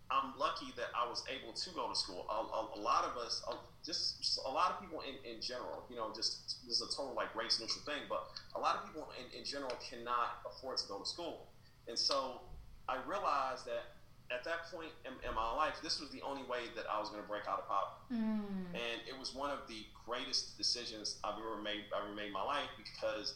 [0.09, 2.25] I'm lucky that I was able to go to school.
[2.29, 5.41] A, a, a lot of us, uh, just, just, a lot of people in, in
[5.41, 8.75] general, you know, just this is a total like race neutral thing, but a lot
[8.77, 11.47] of people in, in general cannot afford to go to school.
[11.87, 12.41] And so
[12.87, 13.97] I realized that
[14.31, 17.09] at that point in, in my life, this was the only way that I was
[17.09, 18.23] going to break out of poverty.
[18.23, 18.75] Mm.
[18.75, 22.33] And it was one of the greatest decisions I've ever made, I've ever made in
[22.33, 23.35] my life because,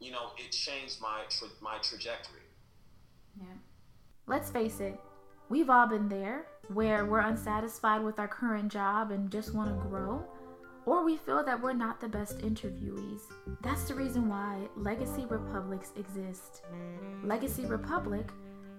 [0.00, 2.44] you know, it changed my, tra- my trajectory.
[3.40, 3.46] Yeah.
[4.26, 5.00] Let's face it,
[5.50, 9.88] We've all been there where we're unsatisfied with our current job and just want to
[9.88, 10.22] grow,
[10.84, 13.20] or we feel that we're not the best interviewees.
[13.62, 16.64] That's the reason why Legacy Republiks exist.
[17.24, 18.28] Legacy Republik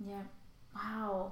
[0.05, 0.23] Yeah.
[0.75, 1.31] Wow.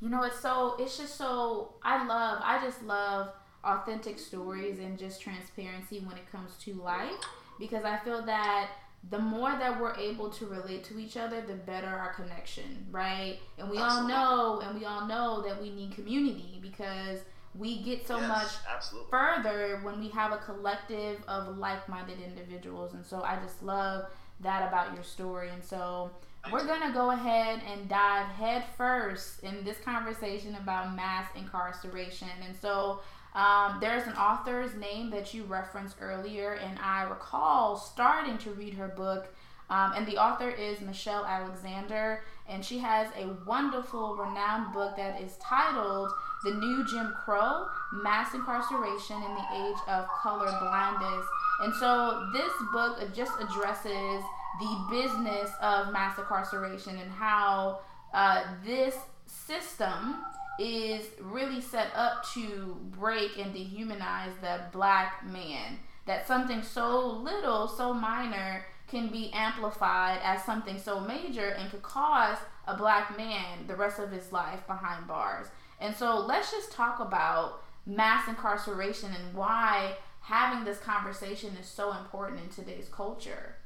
[0.00, 3.30] You know, it's so, it's just so, I love, I just love
[3.62, 7.12] authentic stories and just transparency when it comes to life
[7.58, 8.70] because I feel that
[9.10, 13.38] the more that we're able to relate to each other, the better our connection, right?
[13.58, 14.14] And we absolutely.
[14.14, 17.20] all know, and we all know that we need community because
[17.54, 19.10] we get so yes, much absolutely.
[19.10, 22.94] further when we have a collective of like-minded individuals.
[22.94, 24.06] And so I just love
[24.40, 25.50] that about your story.
[25.50, 26.10] And so
[26.50, 32.28] we're gonna go ahead and dive head first in this conversation about mass incarceration.
[32.46, 33.00] And so
[33.34, 38.74] um, there's an author's name that you referenced earlier, and I recall starting to read
[38.74, 39.26] her book.
[39.70, 45.20] Um, and the author is Michelle Alexander, and she has a wonderful, renowned book that
[45.20, 46.10] is titled
[46.44, 51.26] The New Jim Crow Mass Incarceration in the Age of Color Blindness.
[51.62, 54.22] And so this book just addresses
[54.60, 57.80] the business of mass incarceration and how
[58.12, 60.22] uh, this system
[60.58, 65.78] is really set up to break and dehumanize the black man.
[66.06, 71.82] That something so little, so minor, can be amplified as something so major and could
[71.82, 75.46] cause a black man the rest of his life behind bars.
[75.80, 81.92] And so let's just talk about mass incarceration and why having this conversation is so
[81.92, 83.56] important in today's culture.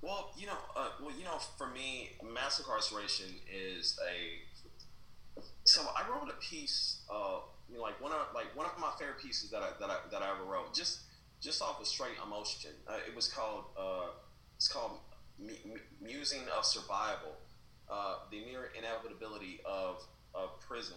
[0.00, 4.47] Well, you know, uh, well, you know, for me, mass incarceration is a
[5.68, 8.90] so I wrote a piece, uh, you know, like one of like one of my
[8.98, 11.00] favorite pieces that I that I, that I ever wrote, just
[11.42, 12.70] just off of straight emotion.
[12.88, 14.06] Uh, it was called uh,
[14.56, 14.92] it's called
[16.00, 17.36] Musing of Survival,
[17.90, 20.02] uh, the near inevitability of
[20.34, 20.96] of prison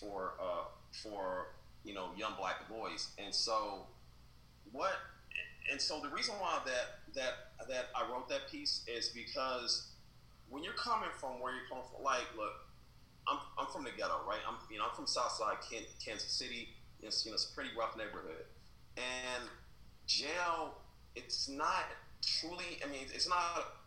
[0.00, 0.66] for uh,
[1.02, 1.48] for
[1.82, 3.08] you know young black boys.
[3.18, 3.86] And so
[4.70, 4.92] what?
[5.72, 9.88] And so the reason why that that that I wrote that piece is because
[10.50, 12.63] when you're coming from where you're coming from, like look
[13.28, 14.40] I'm, I'm from the ghetto, right?
[14.46, 15.56] I'm you know I'm from Southside
[16.04, 16.68] Kansas City.
[17.00, 18.44] It's you know it's a pretty rough neighborhood,
[18.96, 19.48] and
[20.06, 20.74] jail
[21.16, 21.84] it's not
[22.22, 22.80] truly.
[22.84, 23.38] I mean it's not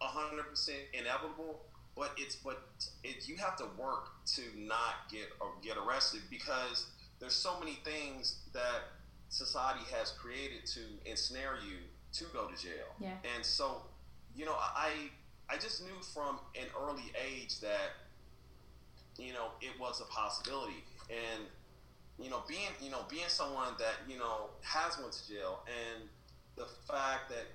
[0.02, 1.62] hundred percent inevitable,
[1.95, 2.63] but it's but
[3.04, 6.88] it you have to work to not get or get arrested because
[7.19, 8.93] there's so many things that
[9.30, 11.78] society has created to ensnare you
[12.13, 12.95] to go to jail.
[13.00, 13.13] Yeah.
[13.36, 13.82] And so
[14.36, 15.10] you know I
[15.50, 18.07] I just knew from an early age that
[19.17, 20.84] you know, it was a possibility.
[21.10, 21.43] And,
[22.19, 26.10] you know, being, you know, being someone that, you know, has went to jail and
[26.56, 27.45] the fact that,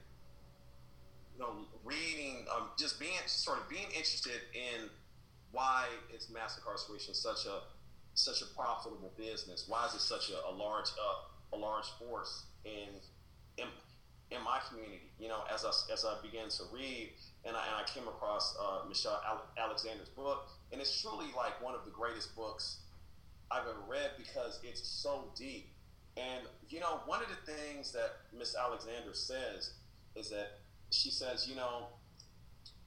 [1.35, 4.89] you know, reading, um, just being, sort of being interested in
[5.51, 7.63] why is mass incarceration such a,
[8.15, 9.65] such a profitable business?
[9.69, 12.89] Why is it such a, a large, uh, a large force in,
[13.59, 13.67] in,
[14.31, 15.01] in my community?
[15.19, 17.11] You know, as I, as I began to read,
[17.45, 19.21] and I, and I came across uh, Michelle
[19.59, 22.79] Alexander's book, and it's truly like one of the greatest books
[23.51, 25.69] I've ever read because it's so deep.
[26.17, 29.75] And you know, one of the things that Miss Alexander says
[30.17, 31.87] is that she says, you know,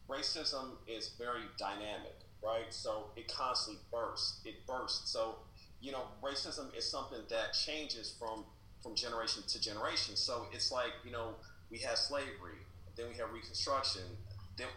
[0.07, 2.71] racism is very dynamic, right?
[2.71, 4.41] So it constantly bursts.
[4.45, 5.11] It bursts.
[5.11, 5.35] So
[5.81, 8.45] you know, racism is something that changes from
[8.81, 10.15] from generation to generation.
[10.15, 11.35] So it's like you know,
[11.71, 12.61] we have slavery,
[12.95, 14.03] then we have Reconstruction,
[14.57, 14.67] then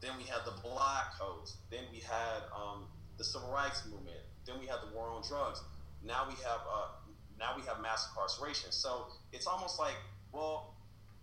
[0.00, 1.56] then we had the Black Codes.
[1.70, 2.84] Then we had um,
[3.18, 4.18] the Civil Rights Movement.
[4.46, 5.62] Then we had the war on drugs.
[6.04, 6.88] Now we have uh,
[7.38, 8.72] now we have mass incarceration.
[8.72, 9.96] So it's almost like,
[10.32, 10.74] well,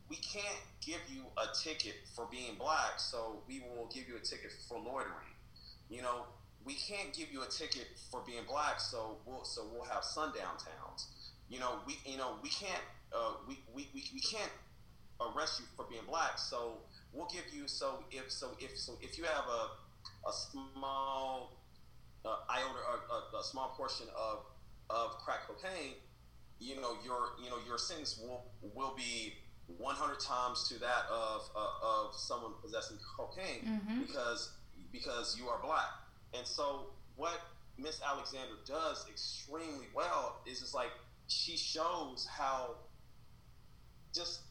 [0.10, 4.20] we can't give you a ticket for being black, so we will give you a
[4.20, 5.34] ticket for loitering.
[5.90, 6.26] You know,
[6.66, 10.58] we can't give you a ticket for being black, so we'll so we'll have sundown
[10.58, 11.08] towns.
[11.50, 12.84] You know, we you know we can't
[13.16, 14.52] uh, we, we, we, we can't
[15.22, 16.80] arrest you for being black, so
[17.14, 21.58] we'll give you so if so if so if you have a a small
[22.26, 22.80] uh, iota
[23.12, 24.46] a, a small portion of
[24.90, 25.94] of crack cocaine,
[26.60, 28.46] you know your you know your sentence will
[28.76, 29.34] will be
[29.78, 34.02] 100 times to that of uh, of someone possessing cocaine mm-hmm.
[34.02, 34.54] because
[34.92, 35.90] because you are black.
[36.36, 37.40] And so what
[37.78, 40.92] Miss Alexander does extremely well is just like
[41.28, 42.76] she shows how
[44.14, 44.42] just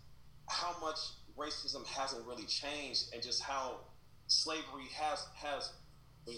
[0.48, 0.98] how much
[1.38, 3.76] racism hasn't really changed and just how
[4.26, 5.72] slavery has has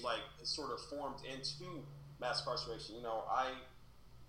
[0.02, 1.84] like sort of formed into
[2.20, 2.96] mass incarceration.
[2.96, 3.50] You know, I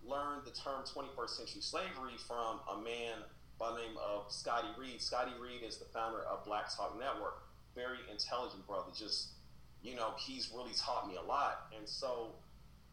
[0.06, 3.24] learned the term 21st century slavery from a man
[3.60, 5.02] by the name of Scotty Reed.
[5.02, 7.44] Scotty Reed is the founder of Black Talk Network.
[7.74, 8.92] Very intelligent brother.
[8.98, 9.30] Just,
[9.82, 11.68] you know, he's really taught me a lot.
[11.78, 12.32] And so,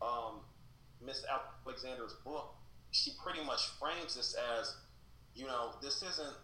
[0.01, 0.41] um,
[1.05, 1.25] Miss
[1.67, 2.55] Alexander's book,
[2.93, 4.77] she pretty much frames this as,
[5.35, 6.37] you know, this isn't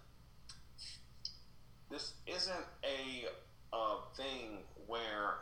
[1.90, 3.28] this isn't a
[3.72, 5.34] uh, thing where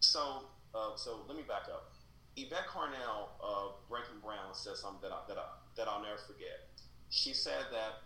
[0.00, 0.44] so
[0.74, 1.92] uh, so let me back up.
[2.36, 6.74] Yvette Carnell of Breaking Brown said something that I, that I, that I'll never forget
[7.14, 8.02] she said that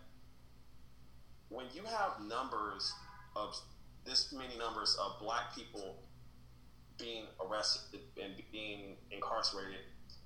[1.49, 2.93] when you have numbers
[3.35, 3.55] of
[4.05, 5.95] this many numbers of black people
[6.99, 9.79] being arrested and being incarcerated,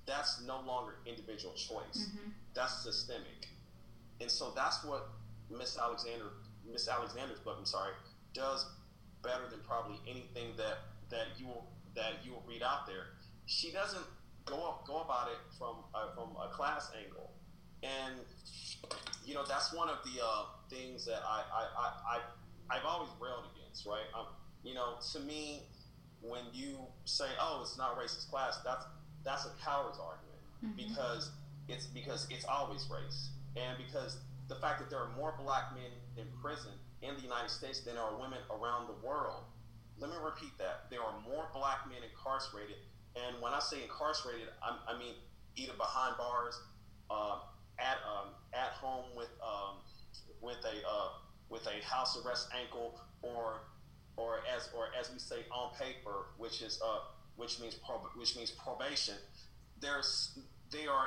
[0.06, 2.08] that's no longer individual choice.
[2.08, 2.30] Mm-hmm.
[2.54, 3.48] That's systemic.
[4.20, 5.08] And so that's what
[5.50, 6.30] Miss Alexander
[6.70, 7.92] Miss Alexander's book, I'm sorry,
[8.32, 8.66] does
[9.22, 10.78] better than probably anything that
[11.10, 13.14] that you will that you will read out there.
[13.46, 14.04] She doesn't
[14.44, 15.76] go up, go about it from
[16.14, 17.30] from a class angle.
[17.82, 18.20] And
[19.24, 22.20] you know, that's one of the uh, things that I, I, I,
[22.70, 24.04] I, have always railed against, right?
[24.16, 24.26] Um,
[24.62, 25.62] you know, to me,
[26.20, 28.84] when you say, "Oh, it's not racist class," that's
[29.24, 30.76] that's a coward's argument mm-hmm.
[30.76, 31.30] because
[31.68, 35.90] it's because it's always race, and because the fact that there are more black men
[36.16, 39.44] in prison in the United States than there are women around the world.
[39.98, 42.76] Let me repeat that: there are more black men incarcerated,
[43.16, 45.14] and when I say incarcerated, I, I mean
[45.56, 46.58] either behind bars.
[47.10, 47.38] Uh,
[47.78, 49.78] at um, at home with um,
[50.40, 51.08] with a uh,
[51.48, 53.60] with a house arrest ankle or
[54.16, 57.00] or as or as we say on paper, which is uh,
[57.36, 59.14] which means prob- which means probation.
[59.80, 60.38] There's
[60.70, 61.06] they are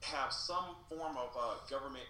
[0.00, 2.04] have some form of uh, government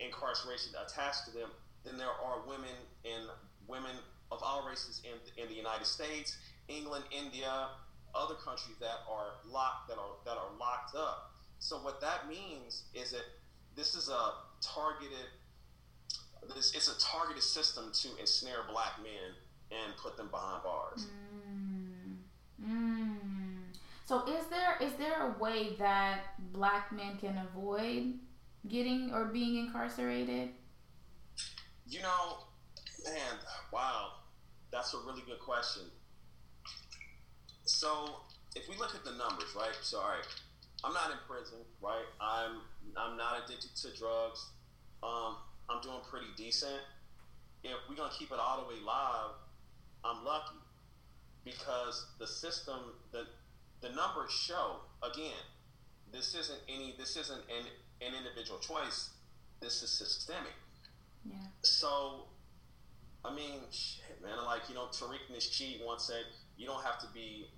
[0.00, 1.50] incarceration attached to them.
[1.84, 3.30] than there are women and
[3.66, 3.96] women
[4.30, 6.36] of all races in in the United States,
[6.68, 7.68] England, India,
[8.14, 12.84] other countries that are locked that are that are locked up so what that means
[12.94, 13.24] is that
[13.76, 15.26] this is a targeted
[16.54, 19.34] this it's a targeted system to ensnare black men
[19.70, 21.06] and put them behind bars.
[21.50, 22.16] Mm.
[22.66, 23.16] Mm.
[24.06, 26.20] So is there is there a way that
[26.52, 28.14] black men can avoid
[28.68, 30.50] getting or being incarcerated?
[31.86, 32.38] You know,
[33.04, 33.38] man,
[33.72, 34.12] wow.
[34.70, 35.82] That's a really good question.
[37.64, 38.20] So
[38.54, 39.76] if we look at the numbers, right?
[39.82, 40.26] So all right,
[40.84, 42.04] I'm not in prison, right?
[42.20, 42.60] I'm
[42.96, 44.46] I'm not addicted to drugs.
[45.02, 45.36] Um,
[45.68, 46.80] I'm doing pretty decent.
[47.64, 49.36] If we're gonna keep it all the way live,
[50.04, 50.56] I'm lucky
[51.44, 52.78] because the system,
[53.12, 53.24] the
[53.80, 55.44] the numbers show again.
[56.12, 56.94] This isn't any.
[56.98, 57.66] This isn't an
[58.00, 59.10] an individual choice.
[59.60, 60.54] This is systemic.
[61.24, 61.34] Yeah.
[61.62, 62.24] So,
[63.24, 64.44] I mean, shit, man.
[64.44, 66.24] Like you know, Tariq Nasheed once said,
[66.56, 67.48] "You don't have to be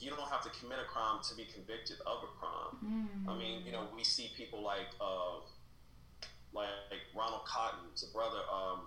[0.00, 2.74] you don't have to commit a crime to be convicted of a crime.
[2.82, 3.30] Mm.
[3.30, 5.40] I mean, you know, we see people like uh,
[6.52, 6.66] like
[7.14, 8.42] Ronald Cotton's a brother.
[8.50, 8.86] Um,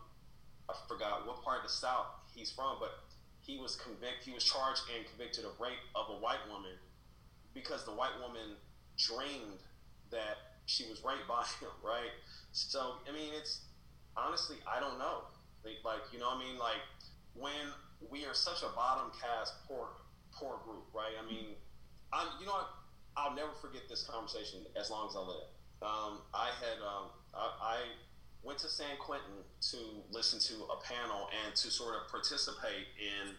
[0.70, 3.00] I forgot what part of the South he's from, but
[3.42, 4.26] he was convicted.
[4.26, 6.76] He was charged and convicted of rape of a white woman
[7.54, 8.58] because the white woman
[8.98, 9.64] dreamed
[10.12, 11.74] that she was right by him.
[11.84, 12.14] Right.
[12.54, 13.66] So I mean, it's
[14.16, 15.26] honestly, I don't know.
[15.66, 16.80] Like, like you know, I mean, like
[17.34, 17.74] when
[18.10, 19.90] we are such a bottom cast poor
[20.32, 21.18] poor group, right?
[21.18, 21.58] I mean,
[22.14, 22.70] I you know what?
[23.18, 25.50] I'll never forget this conversation as long as I live.
[25.82, 27.78] Um, I had um, I, I,
[28.42, 29.78] went to San Quentin to
[30.12, 33.36] listen to a panel and to sort of participate in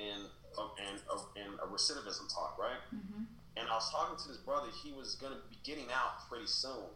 [0.00, 0.22] in
[0.56, 2.78] a, in, a, in a recidivism talk, right?
[2.94, 3.24] Mm-hmm.
[3.60, 4.68] And I was talking to this brother.
[4.82, 6.88] He was going to be getting out pretty soon.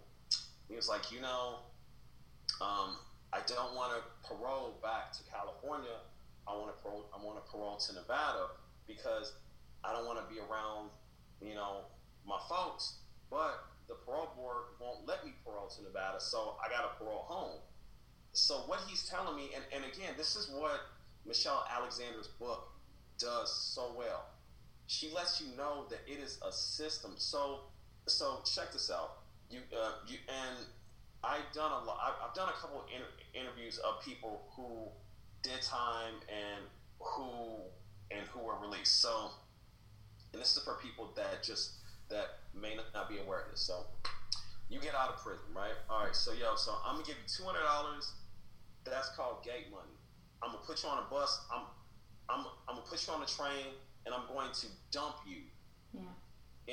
[0.69, 1.61] He was like, you know,
[2.61, 2.97] um,
[3.33, 6.01] I don't want to parole back to California.
[6.49, 7.05] I want to parole.
[7.13, 8.49] I want to parole to Nevada
[8.87, 9.35] because
[9.85, 10.89] I don't want to be around,
[11.43, 11.85] you know,
[12.27, 13.01] my folks.
[13.31, 17.25] But the parole board won't let me parole to Nevada, so I got to parole
[17.29, 17.61] home.
[18.33, 20.81] So what he's telling me, and, and again, this is what
[21.27, 22.73] Michelle Alexander's book
[23.19, 24.25] does so well.
[24.87, 27.13] She lets you know that it is a system.
[27.17, 27.61] So,
[28.07, 29.19] so check this out.
[29.51, 30.67] You, uh, you, and
[31.23, 31.99] I've done a lot.
[32.23, 34.89] I've done a couple of inter- interviews of people who
[35.43, 36.65] did time and
[37.01, 37.61] who
[38.11, 39.01] and who were released.
[39.01, 39.31] So,
[40.33, 41.73] and this is for people that just
[42.11, 43.61] that may not be aware of this.
[43.61, 43.85] So,
[44.69, 45.77] you get out of prison, right?
[45.89, 46.15] All right.
[46.15, 48.13] So, yo, so I'm gonna give you two hundred dollars.
[48.85, 49.97] That's called gate money.
[50.43, 51.41] I'm gonna put you on a bus.
[51.53, 51.63] I'm,
[52.29, 53.73] I'm, I'm gonna put you on a train,
[54.07, 55.43] and I'm going to dump you
[55.95, 56.03] Yeah.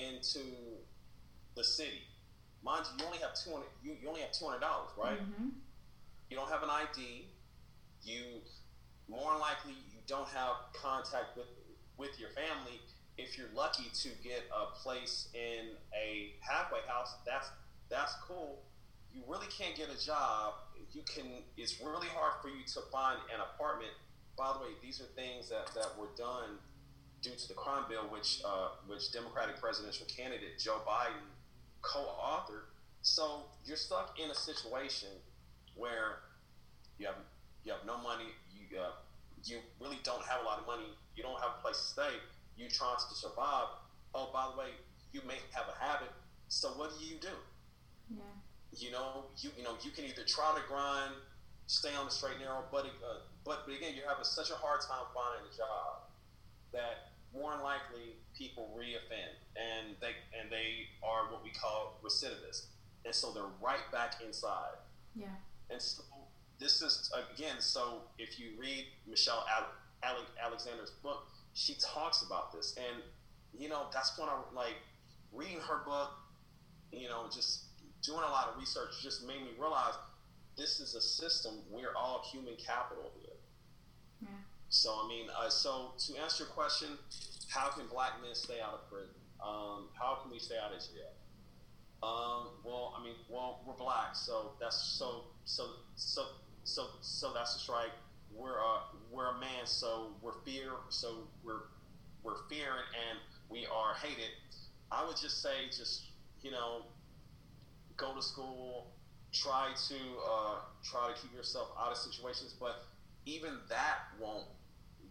[0.09, 0.41] into
[1.55, 2.01] the city.
[2.63, 3.69] Mind you, you only have two hundred.
[3.83, 5.19] You, you only have two hundred dollars, right?
[5.19, 5.49] Mm-hmm.
[6.29, 7.25] You don't have an ID.
[8.03, 8.41] You
[9.09, 11.47] more likely you don't have contact with
[11.97, 12.79] with your family.
[13.17, 17.49] If you're lucky to get a place in a halfway house, that's
[17.89, 18.59] that's cool.
[19.13, 20.53] You really can't get a job.
[20.93, 21.25] You can.
[21.57, 23.91] It's really hard for you to find an apartment.
[24.37, 26.57] By the way, these are things that, that were done
[27.21, 31.29] due to the crime bill, which uh, which Democratic presidential candidate Joe Biden
[31.81, 32.69] co-authored.
[33.01, 35.09] So you're stuck in a situation
[35.75, 36.19] where
[36.97, 37.15] you have
[37.63, 38.29] you have no money.
[38.53, 38.91] You uh,
[39.43, 40.89] you really don't have a lot of money.
[41.15, 42.13] You don't have a place to stay.
[42.57, 43.69] You trying to survive.
[44.13, 44.69] Oh, by the way,
[45.13, 46.11] you may have a habit.
[46.47, 47.33] So what do you do?
[48.09, 48.21] Yeah.
[48.73, 51.13] You know, you you know you can either try to grind,
[51.67, 54.55] stay on the straight and narrow, but uh, but but again, you're having such a
[54.55, 56.11] hard time finding a job
[56.71, 62.67] that more than likely people reoffend and they and they are what we call recidivists,
[63.05, 64.77] and so they're right back inside.
[65.15, 65.27] Yeah.
[65.69, 66.03] And so
[66.59, 67.55] this is again.
[67.59, 69.45] So if you read Michelle
[70.03, 73.03] Ale- Alexander's book, she talks about this, and
[73.57, 74.75] you know that's when I like
[75.33, 76.11] reading her book.
[76.91, 77.63] You know, just
[78.01, 79.93] doing a lot of research just made me realize
[80.57, 81.53] this is a system.
[81.69, 83.35] We're all human capital here.
[84.21, 84.27] Yeah.
[84.69, 86.89] So I mean, uh, so to answer your question,
[87.51, 89.13] how can black men stay out of prison?
[89.43, 91.11] Um, how can we stay out of jail?
[92.01, 96.23] Um, well, I mean, well, we're black, so that's so so so
[96.63, 97.91] so so that's just right.
[98.33, 98.79] We're a
[99.11, 101.67] we're a man, so we're fear, so we're
[102.23, 104.31] we're fearing, and we are hated.
[104.91, 106.05] I would just say, just
[106.41, 106.85] you know,
[107.97, 108.87] go to school,
[109.33, 112.85] try to uh, try to keep yourself out of situations, but
[113.25, 114.47] even that won't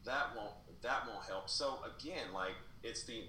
[0.05, 1.49] that won't that won't help.
[1.49, 3.25] So again, like it's the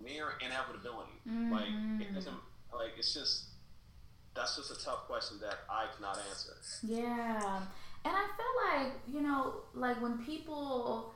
[0.00, 1.12] near inevitability.
[1.28, 1.52] Mm-hmm.
[1.52, 1.68] Like
[2.00, 2.36] it doesn't
[2.72, 3.44] like it's just
[4.34, 6.56] that's just a tough question that I cannot answer.
[6.82, 7.62] Yeah.
[8.04, 11.12] And I feel like, you know, like when people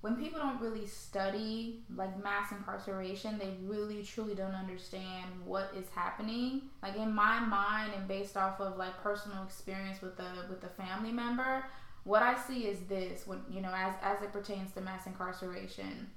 [0.00, 5.86] when people don't really study like mass incarceration, they really truly don't understand what is
[5.92, 6.62] happening.
[6.82, 10.68] Like in my mind and based off of like personal experience with a with a
[10.68, 11.64] family member,
[12.08, 16.08] what I see is this when you know, as as it pertains to mass incarceration.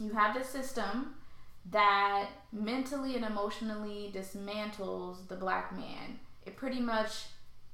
[0.00, 1.16] You have this system
[1.70, 6.18] that mentally and emotionally dismantles the black man.
[6.46, 7.26] It pretty much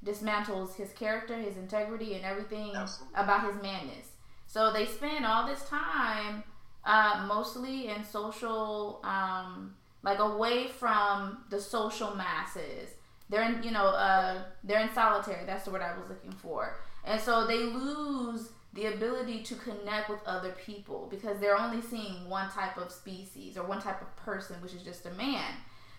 [0.05, 3.21] dismantles his character, his integrity, and everything Absolutely.
[3.21, 4.09] about his manness.
[4.49, 6.43] So they spend all this time,
[6.85, 12.91] uh, mostly in social, um, like away from the social masses.
[13.29, 15.47] They're in, you know, uh, they're in solitary.
[15.47, 16.77] That's the word I was looking for.
[17.05, 22.29] And so they lose the ability to connect with other people because they're only seeing
[22.29, 25.55] one type of species or one type of person, which is just a man.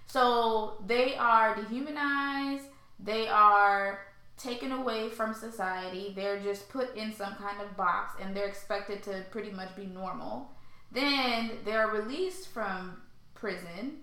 [0.05, 2.65] So they are dehumanized.
[2.99, 3.99] They are
[4.37, 6.13] taken away from society.
[6.15, 9.85] They're just put in some kind of box and they're expected to pretty much be
[9.85, 10.49] normal.
[10.91, 13.01] Then they're released from
[13.33, 13.99] prison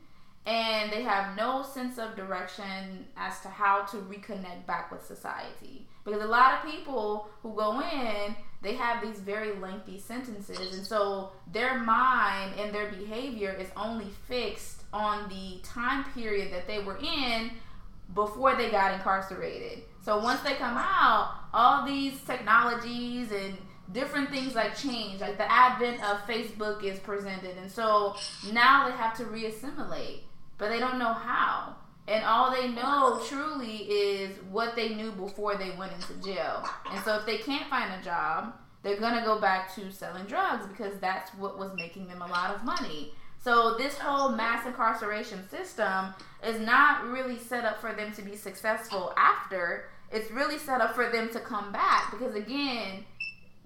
[0.49, 5.87] and they have no sense of direction as to how to reconnect back with society.
[6.07, 10.87] Because a lot of people who go in, they have these very lengthy sentences, and
[10.87, 16.79] so their mind and their behavior is only fixed on the time period that they
[16.79, 17.51] were in
[18.15, 19.83] before they got incarcerated.
[20.03, 23.59] So once they come out, all these technologies and
[23.93, 28.17] different things like change, like the advent of Facebook is presented, and so
[28.51, 30.21] now they have to reassimilate,
[30.59, 31.77] but they don't know how.
[32.07, 36.67] And all they know truly is what they knew before they went into jail.
[36.91, 40.67] And so if they can't find a job, they're gonna go back to selling drugs
[40.67, 43.13] because that's what was making them a lot of money.
[43.39, 46.15] So this whole mass incarceration system
[46.47, 49.91] is not really set up for them to be successful after.
[50.11, 53.05] It's really set up for them to come back because again,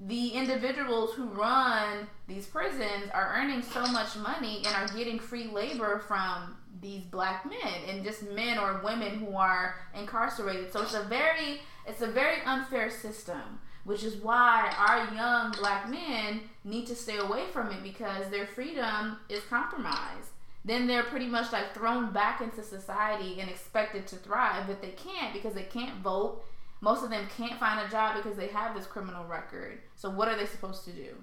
[0.07, 5.47] the individuals who run these prisons are earning so much money and are getting free
[5.47, 10.73] labor from these black men and just men or women who are incarcerated.
[10.73, 13.61] So it's a very it's a very unfair system.
[13.85, 18.47] which is why our young black men need to stay away from it because their
[18.47, 20.31] freedom is compromised.
[20.65, 24.91] Then they're pretty much like thrown back into society and expected to thrive, but they
[24.91, 26.45] can't because they can't vote.
[26.81, 29.81] Most of them can't find a job because they have this criminal record.
[29.97, 31.15] So what are they supposed to do?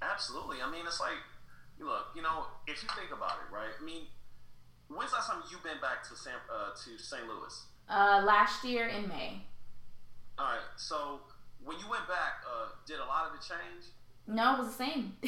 [0.00, 0.58] Absolutely.
[0.64, 1.18] I mean, it's like,
[1.84, 3.72] look, you know, if you think about it, right?
[3.74, 4.06] I mean,
[4.88, 7.22] when's the last time you've been back to San uh, to St.
[7.26, 7.54] Louis?
[7.88, 9.42] Uh, last year in May.
[10.38, 10.70] All right.
[10.76, 11.20] So
[11.64, 13.92] when you went back, uh, did a lot of it change?
[14.26, 15.16] No, it was the same.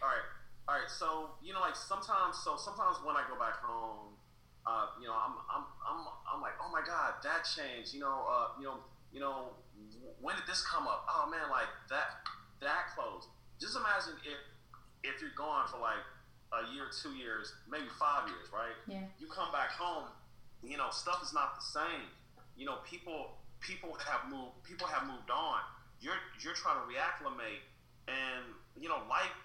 [0.00, 0.28] all right.
[0.68, 0.90] All right.
[0.90, 4.16] So you know, like sometimes, so sometimes when I go back home,
[4.66, 7.94] uh, you know, I'm, I'm, I'm, I'm like, oh my God, that changed.
[7.94, 8.76] You know, uh, you know,
[9.12, 9.56] you know,
[10.20, 11.06] when did this come up?
[11.08, 12.28] Oh man, like that,
[12.60, 13.28] that closed.
[13.60, 14.38] Just imagine if,
[15.02, 16.02] if you're gone for like
[16.52, 18.74] a year, two years, maybe five years, right?
[18.86, 19.06] Yeah.
[19.18, 20.10] You come back home,
[20.62, 22.10] you know, stuff is not the same.
[22.56, 25.62] You know, people, people have moved, people have moved on.
[26.00, 27.60] You're, you're trying to reacclimate,
[28.08, 28.44] and
[28.80, 29.36] you know, life,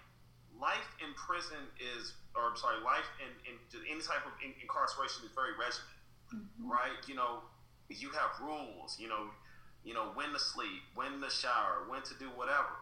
[0.56, 5.32] life in prison is, or I'm sorry, life in, in any type of incarceration is
[5.36, 6.00] very regimented,
[6.32, 6.64] mm-hmm.
[6.64, 6.96] right?
[7.06, 7.44] You know,
[7.88, 8.96] you have rules.
[8.98, 9.30] You know,
[9.84, 12.74] you know when to sleep, when to shower, when to do whatever.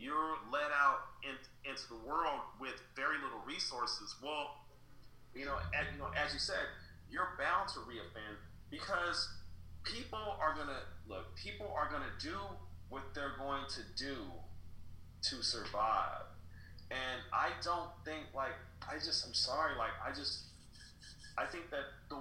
[0.00, 1.36] You're let out in,
[1.68, 4.16] into the world with very little resources.
[4.24, 4.56] Well,
[5.34, 6.64] you know, as, you know, as you said,
[7.10, 8.40] you're bound to reoffend
[8.70, 9.28] because
[9.84, 11.36] people are gonna look.
[11.36, 12.36] People are gonna do
[12.88, 14.16] what they're going to do
[15.22, 16.24] to survive,
[16.90, 18.56] and I don't think like
[18.88, 19.26] I just.
[19.26, 19.76] I'm sorry.
[19.76, 20.44] Like I just.
[21.36, 22.16] I think that the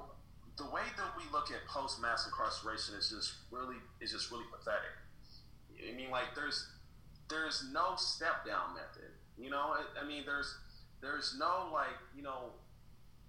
[0.57, 4.45] the way that we look at post mass incarceration is just really is just really
[4.51, 4.91] pathetic.
[5.79, 6.67] I mean, like there's
[7.29, 9.11] there's no step down method.
[9.37, 10.53] You know, I, I mean, there's
[11.01, 12.51] there's no like you know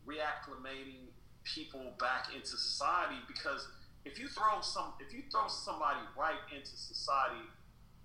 [0.07, 1.12] reacclimating
[1.44, 3.68] people back into society because
[4.05, 7.46] if you throw some if you throw somebody right into society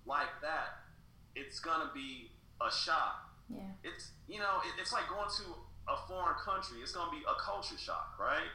[0.06, 0.86] like that,
[1.36, 2.32] it's gonna be
[2.62, 3.32] a shock.
[3.50, 3.62] Yeah.
[3.84, 5.46] It's you know it, it's like going to
[5.88, 6.80] a foreign country.
[6.82, 8.50] It's gonna be a culture shock, right?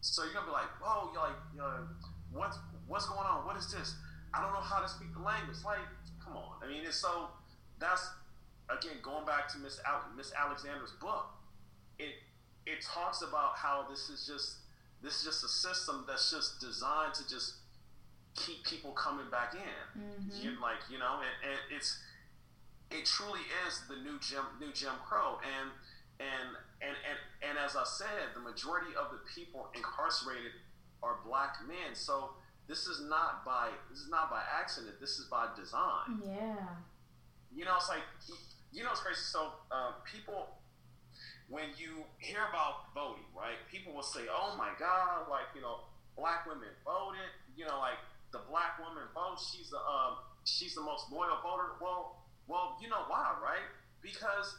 [0.00, 1.86] So you're gonna be like, whoa, you're like, you know,
[2.32, 3.46] what's what's going on?
[3.46, 3.94] What is this?
[4.34, 5.58] I don't know how to speak the language.
[5.64, 5.84] Like,
[6.32, 6.56] come on.
[6.62, 7.28] I mean, it's so
[7.78, 8.08] that's
[8.68, 11.26] again going back to Miss Al- Miss Alexander's book.
[11.98, 12.14] It
[12.66, 14.56] it talks about how this is just
[15.02, 17.54] this is just a system that's just designed to just
[18.34, 20.00] keep people coming back in.
[20.00, 20.42] Mm-hmm.
[20.42, 22.00] You, like you know, and, and it's
[22.90, 25.70] it truly is the new Jim new Jim Crow and
[26.20, 27.18] and and, and,
[27.50, 30.52] and as I said, the majority of the people incarcerated
[31.02, 31.94] are black men.
[31.94, 32.30] So
[32.68, 35.00] this is not by this is not by accident.
[35.00, 36.22] This is by design.
[36.24, 36.56] Yeah.
[37.54, 38.04] You know, it's like
[38.72, 39.20] you know, it's crazy.
[39.20, 40.48] So um, people,
[41.48, 43.60] when you hear about voting, right?
[43.70, 45.84] People will say, "Oh my God!" Like you know,
[46.16, 47.28] black women voted.
[47.56, 48.00] You know, like
[48.32, 49.52] the black woman votes.
[49.54, 51.76] She's the um, she's the most loyal voter.
[51.80, 53.68] Well, well, you know why, right?
[54.00, 54.56] Because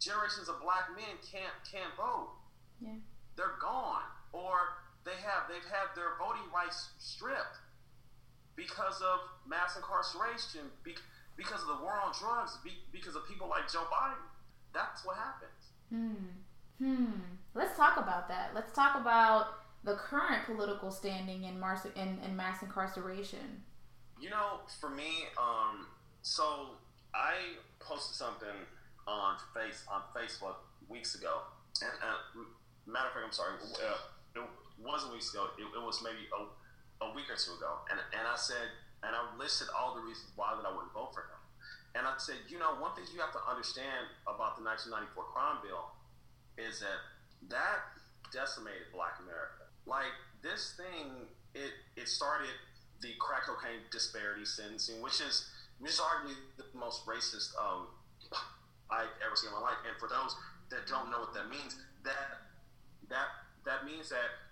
[0.00, 2.34] generations of black men can't can't vote.
[2.80, 2.98] Yeah.
[3.36, 7.62] They're gone, or they have they've had their voting rights stripped
[8.56, 12.58] because of mass incarceration, because of the war on drugs,
[12.90, 14.26] because of people like Joe Biden.
[14.74, 15.62] That's what happens.
[15.88, 16.84] Hmm.
[16.84, 17.20] Hmm.
[17.54, 18.50] Let's talk about that.
[18.54, 19.46] Let's talk about
[19.84, 23.62] the current political standing in, Mars- in, in mass incarceration.
[24.20, 25.86] You know, for me, um,
[26.22, 26.70] so
[27.14, 27.34] I
[27.78, 28.56] posted something
[29.06, 30.56] on face on Facebook
[30.88, 31.40] weeks ago.
[31.80, 33.52] And uh, matter of fact, I'm sorry,
[33.86, 34.42] uh, it
[34.80, 35.48] wasn't weeks ago.
[35.56, 36.40] It, it was maybe a,
[37.04, 37.84] a, week or two ago.
[37.90, 38.72] And and I said,
[39.02, 41.40] and I listed all the reasons why that I wouldn't vote for him.
[41.96, 45.64] And I said, you know, one thing you have to understand about the 1994 crime
[45.64, 45.96] bill
[46.60, 47.00] is that
[47.48, 47.96] that
[48.32, 49.64] decimated Black America.
[49.88, 50.12] Like
[50.42, 52.52] this thing, it it started
[53.00, 55.48] the crack cocaine disparity sentencing, which is
[55.78, 57.88] which is arguably the most racist um,
[58.90, 59.80] I've ever seen in my life.
[59.88, 60.36] And for those
[60.70, 62.52] that don't know what that means, that
[63.08, 63.28] that
[63.64, 64.45] that means that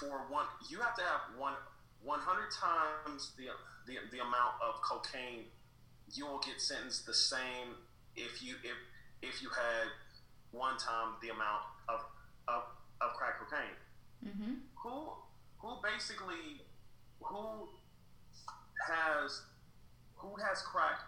[0.00, 1.54] for one, you have to have one
[2.02, 3.46] 100 times the,
[3.86, 5.44] the the amount of cocaine
[6.12, 7.74] you will get sentenced the same
[8.14, 8.78] if you if
[9.22, 9.88] if you had
[10.52, 12.00] one time the amount of
[12.48, 12.62] of,
[13.00, 13.76] of crack cocaine.
[14.24, 14.54] Mm-hmm.
[14.82, 15.12] Who
[15.58, 16.62] who basically
[17.20, 17.68] who
[18.88, 19.42] has
[20.14, 21.00] who has crack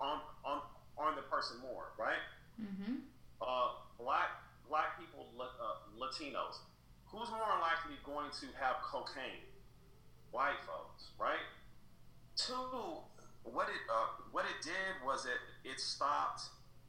[0.00, 0.60] on on
[0.96, 2.22] on the person more, right?
[2.60, 2.96] Mm-hmm.
[3.40, 4.28] Uh, black
[4.68, 5.46] black people, uh,
[5.98, 6.60] Latinos.
[7.10, 9.48] Who's more likely going to have cocaine?
[10.30, 11.40] White folks, right?
[12.36, 13.00] Two,
[13.44, 16.42] what it uh, what it did was it it stopped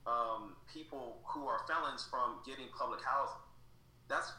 [0.05, 3.39] um, people who are felons from getting public housing.
[4.09, 4.31] That's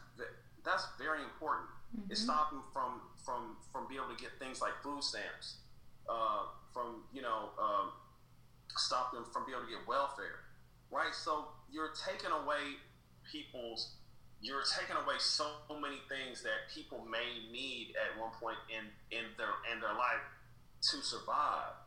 [0.63, 1.69] that's very important.
[1.97, 2.11] Mm-hmm.
[2.11, 5.57] It stopped them from from from being able to get things like food stamps
[6.09, 7.91] uh, from you know um,
[8.77, 10.45] stop them from being able to get welfare,
[10.91, 11.13] right?
[11.13, 12.79] So you're taking away
[13.25, 13.95] people's
[14.41, 19.25] you're taking away so many things that people may need at one point in in
[19.37, 20.25] their in their life
[20.81, 21.77] to survive.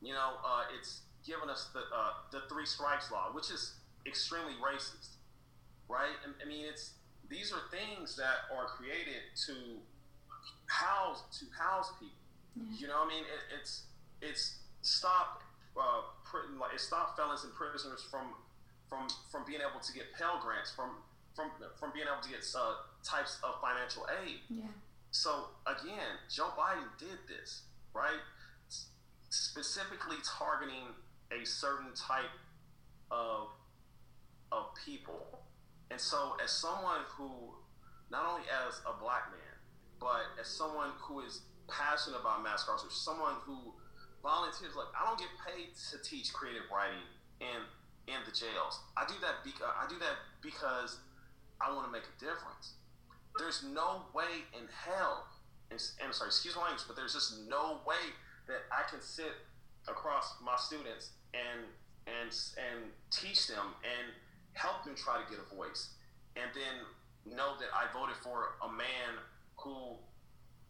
[0.00, 3.74] You know, uh, it's given us the uh, the three strikes law, which is
[4.06, 5.18] extremely racist,
[5.88, 6.14] right?
[6.22, 6.94] I, I mean, it's
[7.28, 9.54] these are things that are created to
[10.66, 12.16] house to house people.
[12.78, 13.82] You know, what I mean, it, it's
[14.22, 15.42] it's stop
[15.76, 16.02] uh,
[16.58, 18.34] like it stop felons and prisoners from
[18.88, 20.90] from from being able to get Pell grants, from
[21.40, 24.40] from from being able to get uh, types of financial aid.
[24.48, 24.68] Yeah.
[25.10, 27.62] So again, Joe Biden did this,
[27.94, 28.20] right?
[28.68, 28.88] S-
[29.30, 30.92] specifically targeting
[31.32, 32.30] a certain type
[33.10, 33.48] of
[34.52, 35.40] of people.
[35.90, 37.30] And so as someone who
[38.10, 39.56] not only as a black man,
[39.98, 43.74] but as someone who is passionate about mass incarceration, someone who
[44.22, 44.76] volunteers.
[44.76, 47.04] Like I don't get paid to teach creative writing
[47.40, 47.60] in
[48.08, 48.80] in the jails.
[48.96, 51.00] I do that because I do that because
[51.60, 52.74] I want to make a difference.
[53.38, 55.26] There's no way in hell,
[55.70, 58.00] and, and sorry, excuse my language, but there's just no way
[58.48, 59.32] that I can sit
[59.88, 61.64] across my students and
[62.06, 64.10] and and teach them and
[64.54, 65.90] help them try to get a voice,
[66.36, 69.20] and then know that I voted for a man
[69.56, 69.96] who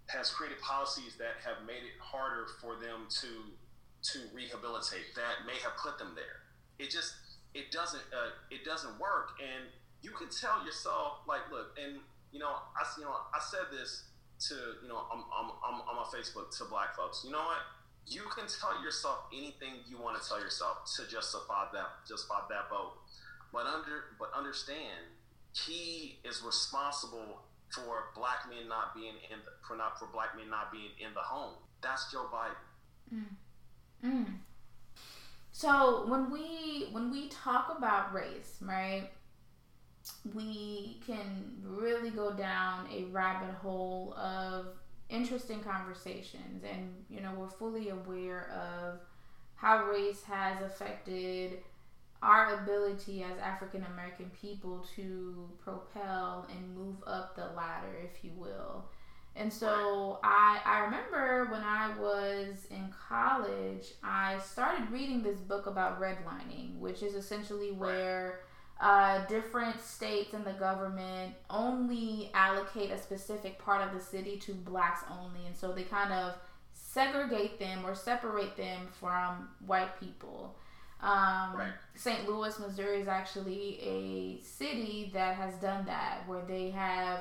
[0.08, 3.54] has created policies that have made it harder for them to
[4.02, 6.44] to rehabilitate that may have put them there.
[6.78, 7.14] It just
[7.54, 9.70] it doesn't uh, it doesn't work, and
[10.02, 12.00] you can tell yourself like, look, and
[12.32, 14.04] you know, I you know I said this
[14.48, 17.22] to you know I'm, I'm, I'm on my Facebook to black folks.
[17.24, 17.62] You know what?
[18.06, 22.70] You can tell yourself anything you want to tell yourself to justify that justify that
[22.70, 22.94] vote,
[23.52, 25.04] but under but understand
[25.52, 30.48] he is responsible for black men not being in the, for not for black men
[30.48, 31.54] not being in the home.
[31.82, 33.14] That's Joe Biden.
[33.14, 33.24] Mm.
[34.04, 34.34] Mm.
[35.52, 39.10] So when we when we talk about race, right?
[40.34, 44.66] We can really go down a rabbit hole of
[45.08, 49.00] interesting conversations and you know we're fully aware of
[49.56, 51.58] how race has affected
[52.22, 58.30] our ability as African American people to propel and move up the ladder, if you
[58.36, 58.84] will.
[59.36, 65.66] And so I, I remember when I was in college, I started reading this book
[65.66, 68.40] about redlining, which is essentially where
[68.80, 74.54] uh, different states and the government only allocate a specific part of the city to
[74.54, 75.46] blacks only.
[75.46, 76.34] And so they kind of
[76.72, 80.56] segregate them or separate them from white people.
[81.02, 81.72] Um, right.
[81.94, 82.28] St.
[82.28, 87.20] Louis, Missouri is actually a city that has done that, where they have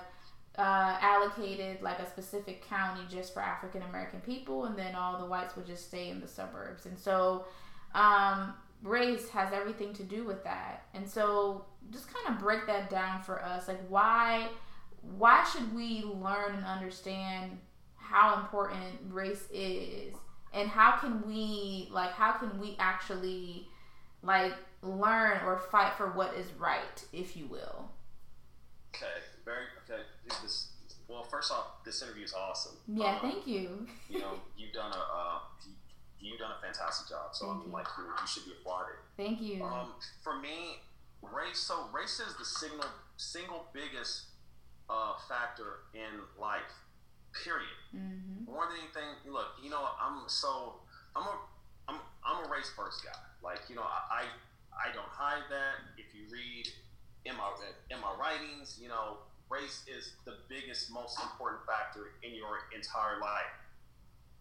[0.57, 5.25] uh, allocated like a specific county just for African American people, and then all the
[5.25, 6.85] whites would just stay in the suburbs.
[6.85, 7.45] And so,
[7.95, 8.53] um,
[8.83, 10.85] race has everything to do with that.
[10.93, 13.67] And so, just kind of break that down for us.
[13.67, 14.47] Like, why,
[15.01, 17.57] why should we learn and understand
[17.95, 20.15] how important race is?
[20.53, 23.67] and how can we like how can we actually
[24.23, 27.89] like learn or fight for what is right if you will
[28.95, 29.07] okay
[29.45, 30.01] very okay
[30.41, 30.69] this
[31.07, 34.91] well first off this interview is awesome yeah um, thank you you know you've done
[34.91, 35.39] a uh,
[36.21, 38.95] you've done a fantastic job so thank i mean like you, you should be applauded
[39.17, 39.93] thank you um
[40.23, 40.77] for me
[41.21, 42.85] race so race is the signal
[43.17, 44.23] single biggest
[44.89, 46.73] uh, factor in life
[47.33, 47.77] period.
[47.95, 48.49] Mm-hmm.
[48.49, 50.81] More than anything, look, you know, I'm so
[51.15, 51.35] I'm a
[51.87, 53.17] I'm I'm a race first guy.
[53.43, 54.25] Like you know, I
[54.73, 55.85] I don't hide that.
[55.97, 56.67] If you read
[57.25, 57.51] in my
[57.89, 59.17] in my writings, you know,
[59.49, 63.53] race is the biggest, most important factor in your entire life.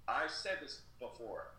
[0.09, 1.53] I've said this before.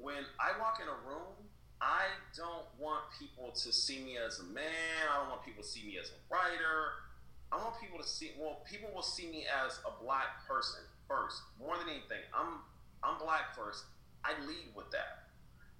[0.00, 1.34] When I walk in a room,
[1.80, 5.06] I don't want people to see me as a man.
[5.10, 7.06] I don't want people to see me as a writer.
[7.52, 8.32] I want people to see.
[8.38, 12.22] Well, people will see me as a black person first, more than anything.
[12.34, 12.60] I'm
[13.02, 13.84] I'm black first.
[14.24, 15.30] I lead with that,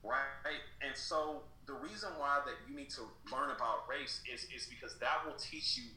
[0.02, 0.62] right?
[0.80, 4.96] And so the reason why that you need to learn about race is is because
[5.00, 5.90] that will teach you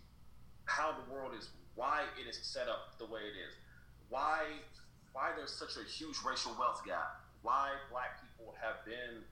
[0.66, 3.56] how the world is, why it is set up the way it is,
[4.10, 4.44] why
[5.14, 9.24] why there's such a huge racial wealth gap, why black people have been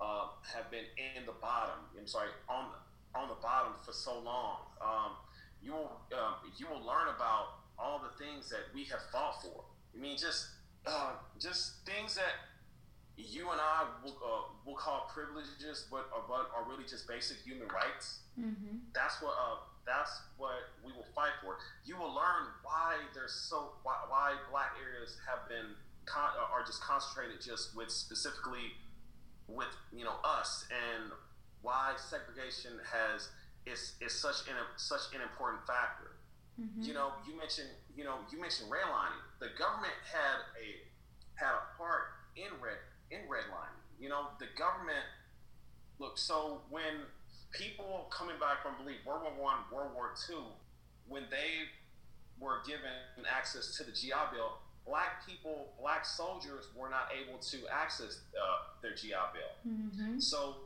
[0.00, 1.78] uh, have been in the bottom.
[1.98, 2.78] I'm sorry, on the
[3.18, 4.66] on the bottom for so long.
[4.80, 5.12] Um,
[5.62, 9.64] you will um, you will learn about all the things that we have fought for.
[9.94, 10.48] I mean, just
[10.86, 12.52] uh, just things that
[13.16, 17.38] you and I will, uh, will call privileges, but are, but are really just basic
[17.44, 18.20] human rights.
[18.40, 18.88] Mm-hmm.
[18.94, 21.58] That's what uh, that's what we will fight for.
[21.84, 25.76] You will learn why there's so why, why black areas have been
[26.06, 28.74] con- are just concentrated just with specifically
[29.48, 31.12] with you know us and
[31.62, 33.28] why segregation has
[33.66, 36.18] is is such an such an important factor.
[36.60, 36.82] Mm-hmm.
[36.82, 39.22] You know, you mentioned you know you mentioned redlining.
[39.38, 40.82] The government had a
[41.34, 43.78] had a part in red in redlining.
[44.00, 45.06] You know, the government
[45.98, 46.18] look.
[46.18, 47.06] So when
[47.52, 50.42] people coming back from believe World War One, World War Two,
[51.06, 51.70] when they
[52.40, 52.90] were given
[53.30, 58.80] access to the GI Bill, black people, black soldiers were not able to access uh,
[58.82, 59.72] their GI Bill.
[59.72, 60.18] Mm-hmm.
[60.18, 60.56] So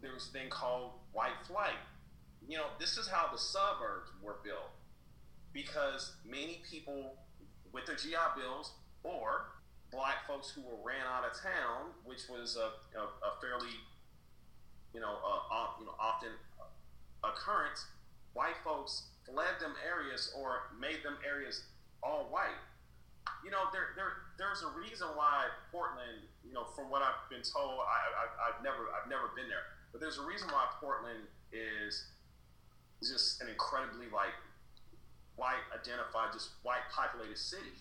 [0.00, 1.78] there was a thing called white flight.
[2.48, 4.70] You know, this is how the suburbs were built
[5.52, 7.14] because many people
[7.72, 8.72] with their GI Bills
[9.04, 9.46] or
[9.90, 13.76] black folks who were ran out of town, which was a, a, a fairly,
[14.94, 16.30] you know, uh, you know, often
[17.22, 17.86] occurrence,
[18.32, 21.64] white folks fled them areas or made them areas
[22.02, 22.58] all white
[23.44, 27.42] you know, there, there, there's a reason why Portland, you know, from what I've been
[27.42, 31.26] told, I, I, I've never, I've never been there, but there's a reason why Portland
[31.50, 32.06] is
[33.02, 34.34] just an incredibly like
[35.34, 37.74] white identified, just white populated city,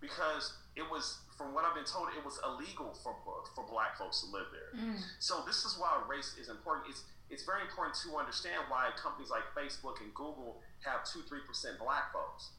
[0.00, 3.16] because it was, from what I've been told, it was illegal for
[3.56, 4.76] for black folks to live there.
[4.76, 5.00] Mm.
[5.18, 6.92] So this is why race is important.
[6.92, 11.40] It's it's very important to understand why companies like Facebook and Google have two, three
[11.48, 12.52] percent black folks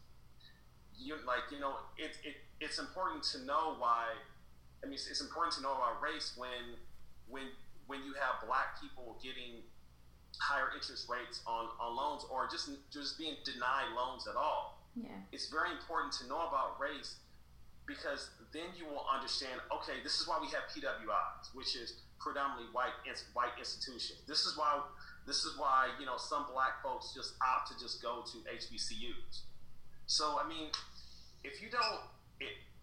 [1.02, 4.06] you like you know it, it it's important to know why
[4.84, 6.78] I mean it's, it's important to know about race when
[7.28, 7.44] when
[7.88, 9.66] when you have black people getting
[10.40, 14.80] higher interest rates on, on loans or just just being denied loans at all.
[14.96, 15.10] Yeah.
[15.32, 17.16] It's very important to know about race
[17.88, 22.70] because then you will understand okay this is why we have PWIs which is predominantly
[22.72, 22.96] white
[23.34, 24.22] white institutions.
[24.28, 24.80] This is why
[25.26, 29.48] this is why you know some black folks just opt to just go to HBCUs.
[30.06, 30.70] So I mean
[31.44, 32.02] if you don't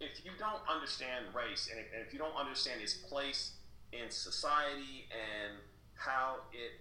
[0.01, 3.53] if you don't understand race and if you don't understand its place
[3.93, 5.59] in society and
[5.95, 6.81] how it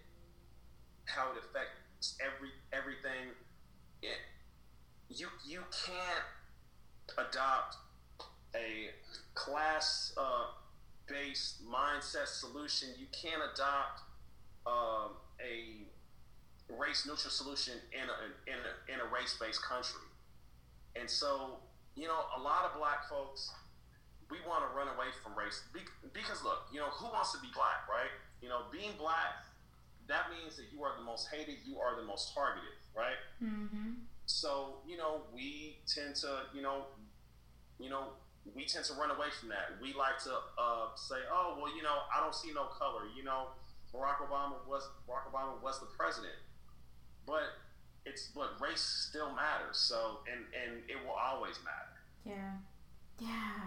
[1.06, 3.34] how it affects every everything
[4.02, 4.18] it,
[5.10, 6.26] you you can't
[7.18, 7.78] adopt
[8.56, 8.90] a
[9.34, 10.48] class uh,
[11.08, 12.90] based mindset solution.
[12.98, 14.02] You can't adopt
[14.66, 15.12] um,
[15.42, 15.86] a
[16.74, 20.02] race neutral solution in a, in a, in a race based country.
[21.00, 21.60] And so
[21.98, 23.50] you know, a lot of black folks,
[24.30, 25.64] we want to run away from race
[26.14, 28.14] because look, you know, who wants to be black, right?
[28.42, 29.42] You know, being black,
[30.08, 33.18] that means that you are the most hated, you are the most targeted, right?
[33.44, 34.06] Mm-hmm.
[34.28, 36.86] So, you know, we tend to, you know,
[37.80, 38.14] you know,
[38.56, 39.76] we tend to run away from that.
[39.82, 43.24] We like to uh, say, "Oh, well, you know, I don't see no color." You
[43.24, 43.52] know,
[43.94, 46.36] Barack Obama was Barack Obama was the president,
[47.26, 47.44] but
[48.08, 49.78] it's but race still matters.
[49.78, 51.98] So and and it will always matter.
[52.26, 52.54] Yeah,
[53.20, 53.62] yeah,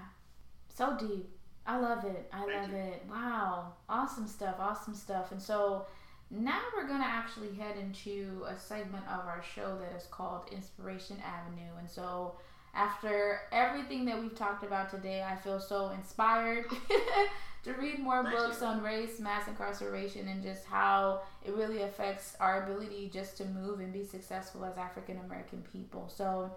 [0.69, 1.29] so deep.
[1.67, 2.29] I love it.
[2.33, 2.77] I Thank love you.
[2.77, 3.03] it.
[3.09, 4.57] Wow, awesome stuff.
[4.59, 5.31] Awesome stuff.
[5.31, 5.87] And so
[6.31, 11.17] now we're gonna actually head into a segment of our show that is called Inspiration
[11.25, 11.73] Avenue.
[11.79, 12.37] And so
[12.75, 16.67] after everything that we've talked about today, I feel so inspired
[17.65, 18.67] to read more Thank books you.
[18.67, 23.81] on race, mass incarceration, and just how it really affects our ability just to move
[23.81, 26.09] and be successful as African American people.
[26.09, 26.51] So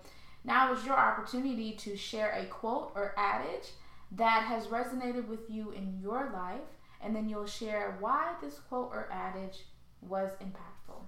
[0.44, 3.72] now is your opportunity to share a quote or adage
[4.12, 6.62] that has resonated with you in your life,
[7.02, 9.66] and then you'll share why this quote or adage
[10.02, 11.02] was impactful.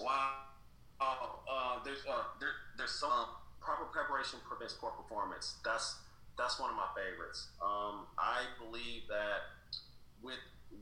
[0.00, 0.30] Wow.
[1.00, 1.04] Uh,
[1.50, 3.26] uh, there's uh, there, there's some
[3.60, 5.56] proper preparation prevents poor performance.
[5.64, 5.96] That's
[6.38, 7.48] that's one of my favorites.
[7.60, 9.52] Um, I believe that
[10.22, 10.40] with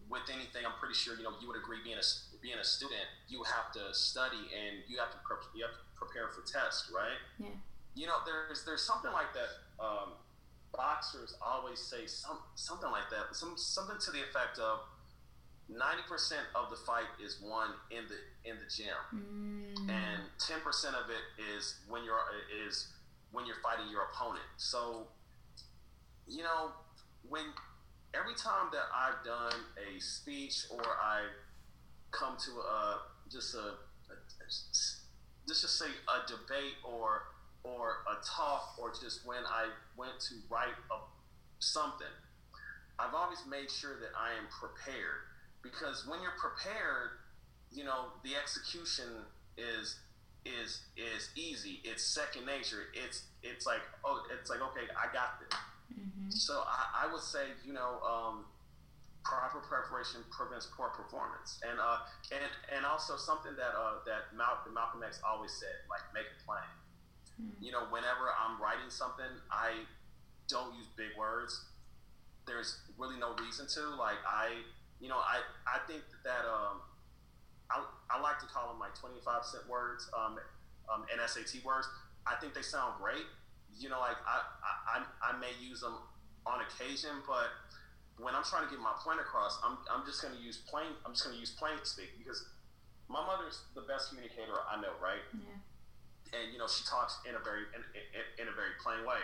[0.08, 1.78] with anything, I'm pretty sure you know you would agree.
[1.82, 2.06] Being a
[2.42, 5.84] being a student, you have to study and you have to pre- you have to
[5.94, 7.20] prepare for tests, right?
[7.38, 7.54] Yeah.
[7.94, 9.50] You know, there's there's something like that.
[9.82, 10.14] Um,
[10.72, 13.34] boxers always say some something like that.
[13.34, 14.80] Some something to the effect of
[15.68, 19.90] ninety percent of the fight is won in the in the gym, mm.
[19.90, 21.22] and ten percent of it
[21.54, 22.20] is when you're
[22.66, 22.88] is
[23.32, 24.46] when you're fighting your opponent.
[24.56, 25.06] So
[26.30, 26.70] you know,
[27.28, 27.42] when
[28.14, 31.26] every time that I've done a speech or I
[32.12, 32.98] come to a
[33.30, 34.14] just a, a,
[35.46, 37.22] let's just say a debate or
[37.62, 39.66] or a talk or just when I
[39.96, 40.96] went to write a,
[41.58, 42.14] something,
[42.98, 45.28] I've always made sure that I am prepared
[45.62, 47.10] because when you're prepared,
[47.72, 49.26] you know the execution
[49.58, 49.98] is
[50.44, 51.80] is is easy.
[51.84, 52.86] It's second nature.
[52.94, 55.58] It's it's like oh, it's like okay, I got this.
[55.92, 56.30] Mm-hmm.
[56.30, 58.44] So I, I, would say, you know, um,
[59.24, 64.74] proper preparation prevents poor performance, and uh, and and also something that uh, that Malcolm,
[64.74, 66.62] Malcolm X always said, like make a plan.
[67.40, 67.64] Mm-hmm.
[67.64, 69.86] You know, whenever I'm writing something, I
[70.48, 71.64] don't use big words.
[72.46, 73.94] There's really no reason to.
[73.96, 74.62] Like I,
[75.00, 76.82] you know, I I think that, um,
[77.70, 80.38] I, I like to call them like 25 cent words, um,
[80.92, 81.86] um, and SAT words.
[82.26, 83.24] I think they sound great.
[83.78, 84.42] You know, like I,
[84.88, 85.96] I, I may use them
[86.44, 87.48] on occasion, but
[88.20, 90.92] when I'm trying to get my point across, I'm, I'm just going to use plain.
[91.04, 92.44] I'm just going to use plain speak because
[93.08, 95.24] my mother's the best communicator I know, right?
[95.32, 96.38] Yeah.
[96.38, 99.18] And you know, she talks in a very in, in, in a very plain way.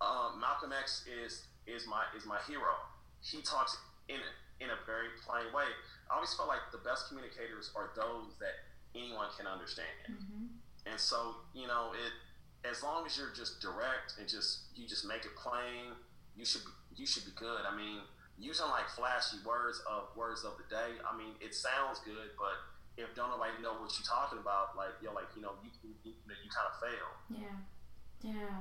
[0.00, 2.78] Um, Malcolm X is is my is my hero.
[3.20, 3.76] He talks
[4.08, 4.22] in
[4.60, 5.68] in a very plain way.
[6.08, 8.56] I always felt like the best communicators are those that
[8.94, 10.00] anyone can understand.
[10.08, 10.56] Mm-hmm.
[10.88, 12.12] And so, you know, it
[12.68, 15.96] as long as you're just direct and just you just make it plain,
[16.36, 17.62] you should be, you should be good.
[17.66, 18.00] I mean,
[18.38, 21.00] using like flashy words of words of the day.
[21.04, 22.56] I mean, it sounds good, but
[22.96, 25.94] if don't nobody know what you're talking about, like you're like you know you you,
[26.04, 27.08] you, you kind of fail.
[27.30, 28.56] Yeah, yeah.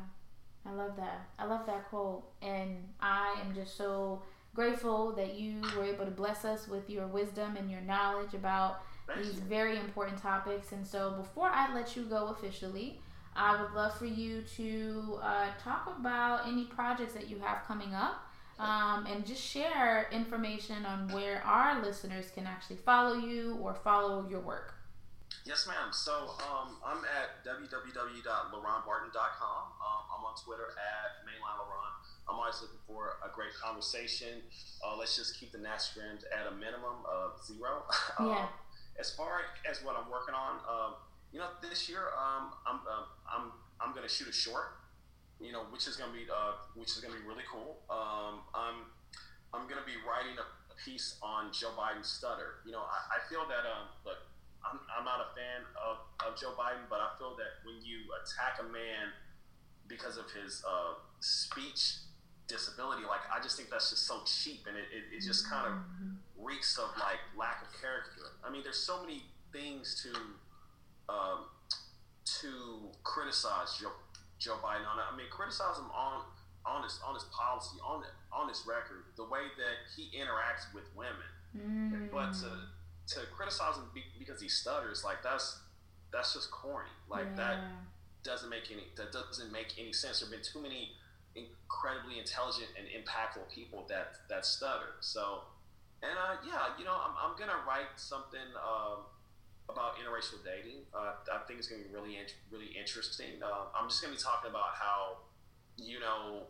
[0.66, 1.28] I love that.
[1.38, 4.22] I love that quote, and I am just so
[4.54, 8.82] grateful that you were able to bless us with your wisdom and your knowledge about
[9.08, 9.42] Thank these you.
[9.42, 10.72] very important topics.
[10.72, 13.00] And so, before I let you go officially,
[13.40, 17.96] I would love for you to uh, talk about any projects that you have coming
[17.96, 18.28] up
[18.60, 24.28] um, and just share information on where our listeners can actually follow you or follow
[24.30, 24.74] your work.
[25.46, 25.94] Yes, ma'am.
[25.94, 28.60] So um, I'm at www.leronbarton.com.
[28.60, 31.96] Um, I'm on Twitter at mainlinelaron.
[32.28, 34.42] I'm always looking for a great conversation.
[34.86, 37.84] Uh, let's just keep the Nastrand at a minimum of zero.
[38.20, 38.26] yeah.
[38.26, 38.50] Um,
[39.00, 40.96] as far as what I'm working on, um,
[41.32, 43.52] you know, this year um, I'm um, I'm
[43.82, 44.80] I'm going to shoot a short
[45.40, 47.80] you know, which is gonna be uh, which is gonna be really cool.
[47.90, 48.92] Um, I'm
[49.54, 50.46] I'm gonna be writing a,
[50.80, 52.64] piece on Joe Biden's stutter.
[52.66, 54.16] You know, I, I feel that um, look,
[54.64, 58.08] I'm, I'm not a fan of, of Joe Biden, but I feel that when you
[58.16, 59.12] attack a man
[59.92, 62.00] because of his uh, speech
[62.48, 65.68] disability, like I just think that's just so cheap, and it, it, it just kind
[65.68, 66.16] of mm-hmm.
[66.40, 68.40] reeks of like lack of character.
[68.40, 70.16] I mean, there's so many things to
[73.30, 73.94] criticize Joe
[74.40, 75.06] Joe Biden on it.
[75.12, 76.26] I mean, criticize him on
[76.66, 78.04] on his on his policy, on
[78.34, 81.30] on his record, the way that he interacts with women.
[81.56, 82.10] Mm.
[82.12, 82.50] But to
[83.16, 83.86] to criticize him
[84.18, 85.60] because he stutters, like that's
[86.12, 86.90] that's just corny.
[87.08, 87.38] Like yeah.
[87.38, 87.58] that
[88.24, 90.20] doesn't make any that doesn't make any sense.
[90.20, 90.92] There've been too many
[91.36, 94.98] incredibly intelligent and impactful people that that stutter.
[95.02, 95.42] So,
[96.02, 98.50] and uh, yeah, you know, I'm, I'm gonna write something.
[98.58, 99.06] Um,
[99.70, 100.82] about interracial dating.
[100.94, 102.18] Uh, I think it's going to be really,
[102.52, 103.42] really interesting.
[103.42, 105.30] Uh, I'm just going to be talking about how,
[105.78, 106.50] you know,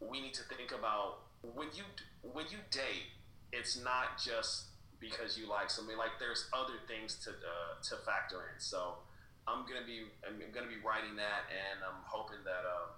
[0.00, 1.84] we need to think about when you
[2.22, 3.08] when you date,
[3.52, 5.96] it's not just because you like somebody.
[5.96, 8.60] Like there's other things to uh, to factor in.
[8.60, 9.00] So
[9.48, 12.92] I'm gonna be I'm gonna be writing that, and I'm hoping that uh,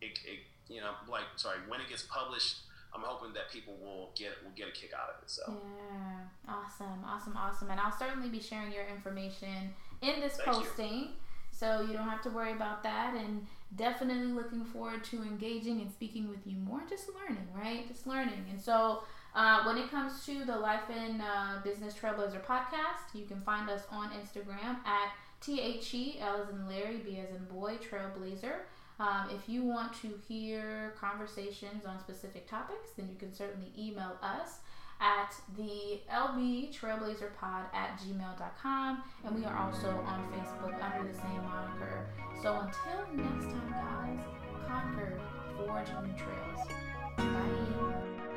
[0.00, 0.40] it, it
[0.70, 4.52] you know like sorry when it gets published I'm hoping that people will get will
[4.54, 5.30] get a kick out of it.
[5.30, 10.48] So yeah, awesome, awesome, awesome, and I'll certainly be sharing your information in this Thank
[10.48, 10.98] posting.
[10.98, 11.08] You.
[11.50, 15.90] So you don't have to worry about that, and definitely looking forward to engaging and
[15.90, 16.82] speaking with you more.
[16.88, 17.86] Just learning, right?
[17.86, 18.44] Just learning.
[18.50, 19.04] And so
[19.36, 23.70] uh, when it comes to the Life and uh, Business Trailblazer podcast, you can find
[23.70, 27.76] us on Instagram at T H E L as in Larry, B as in boy,
[27.76, 28.62] Trailblazer.
[29.00, 34.16] Um, if you want to hear conversations on specific topics, then you can certainly email
[34.22, 34.58] us
[35.00, 39.02] at the LB Trailblazer Pod at gmail.com.
[39.24, 42.06] And we are also on Facebook under the same moniker.
[42.42, 45.20] So until next time, guys, conquer,
[45.56, 46.68] forge new trails.
[47.16, 48.33] Bye.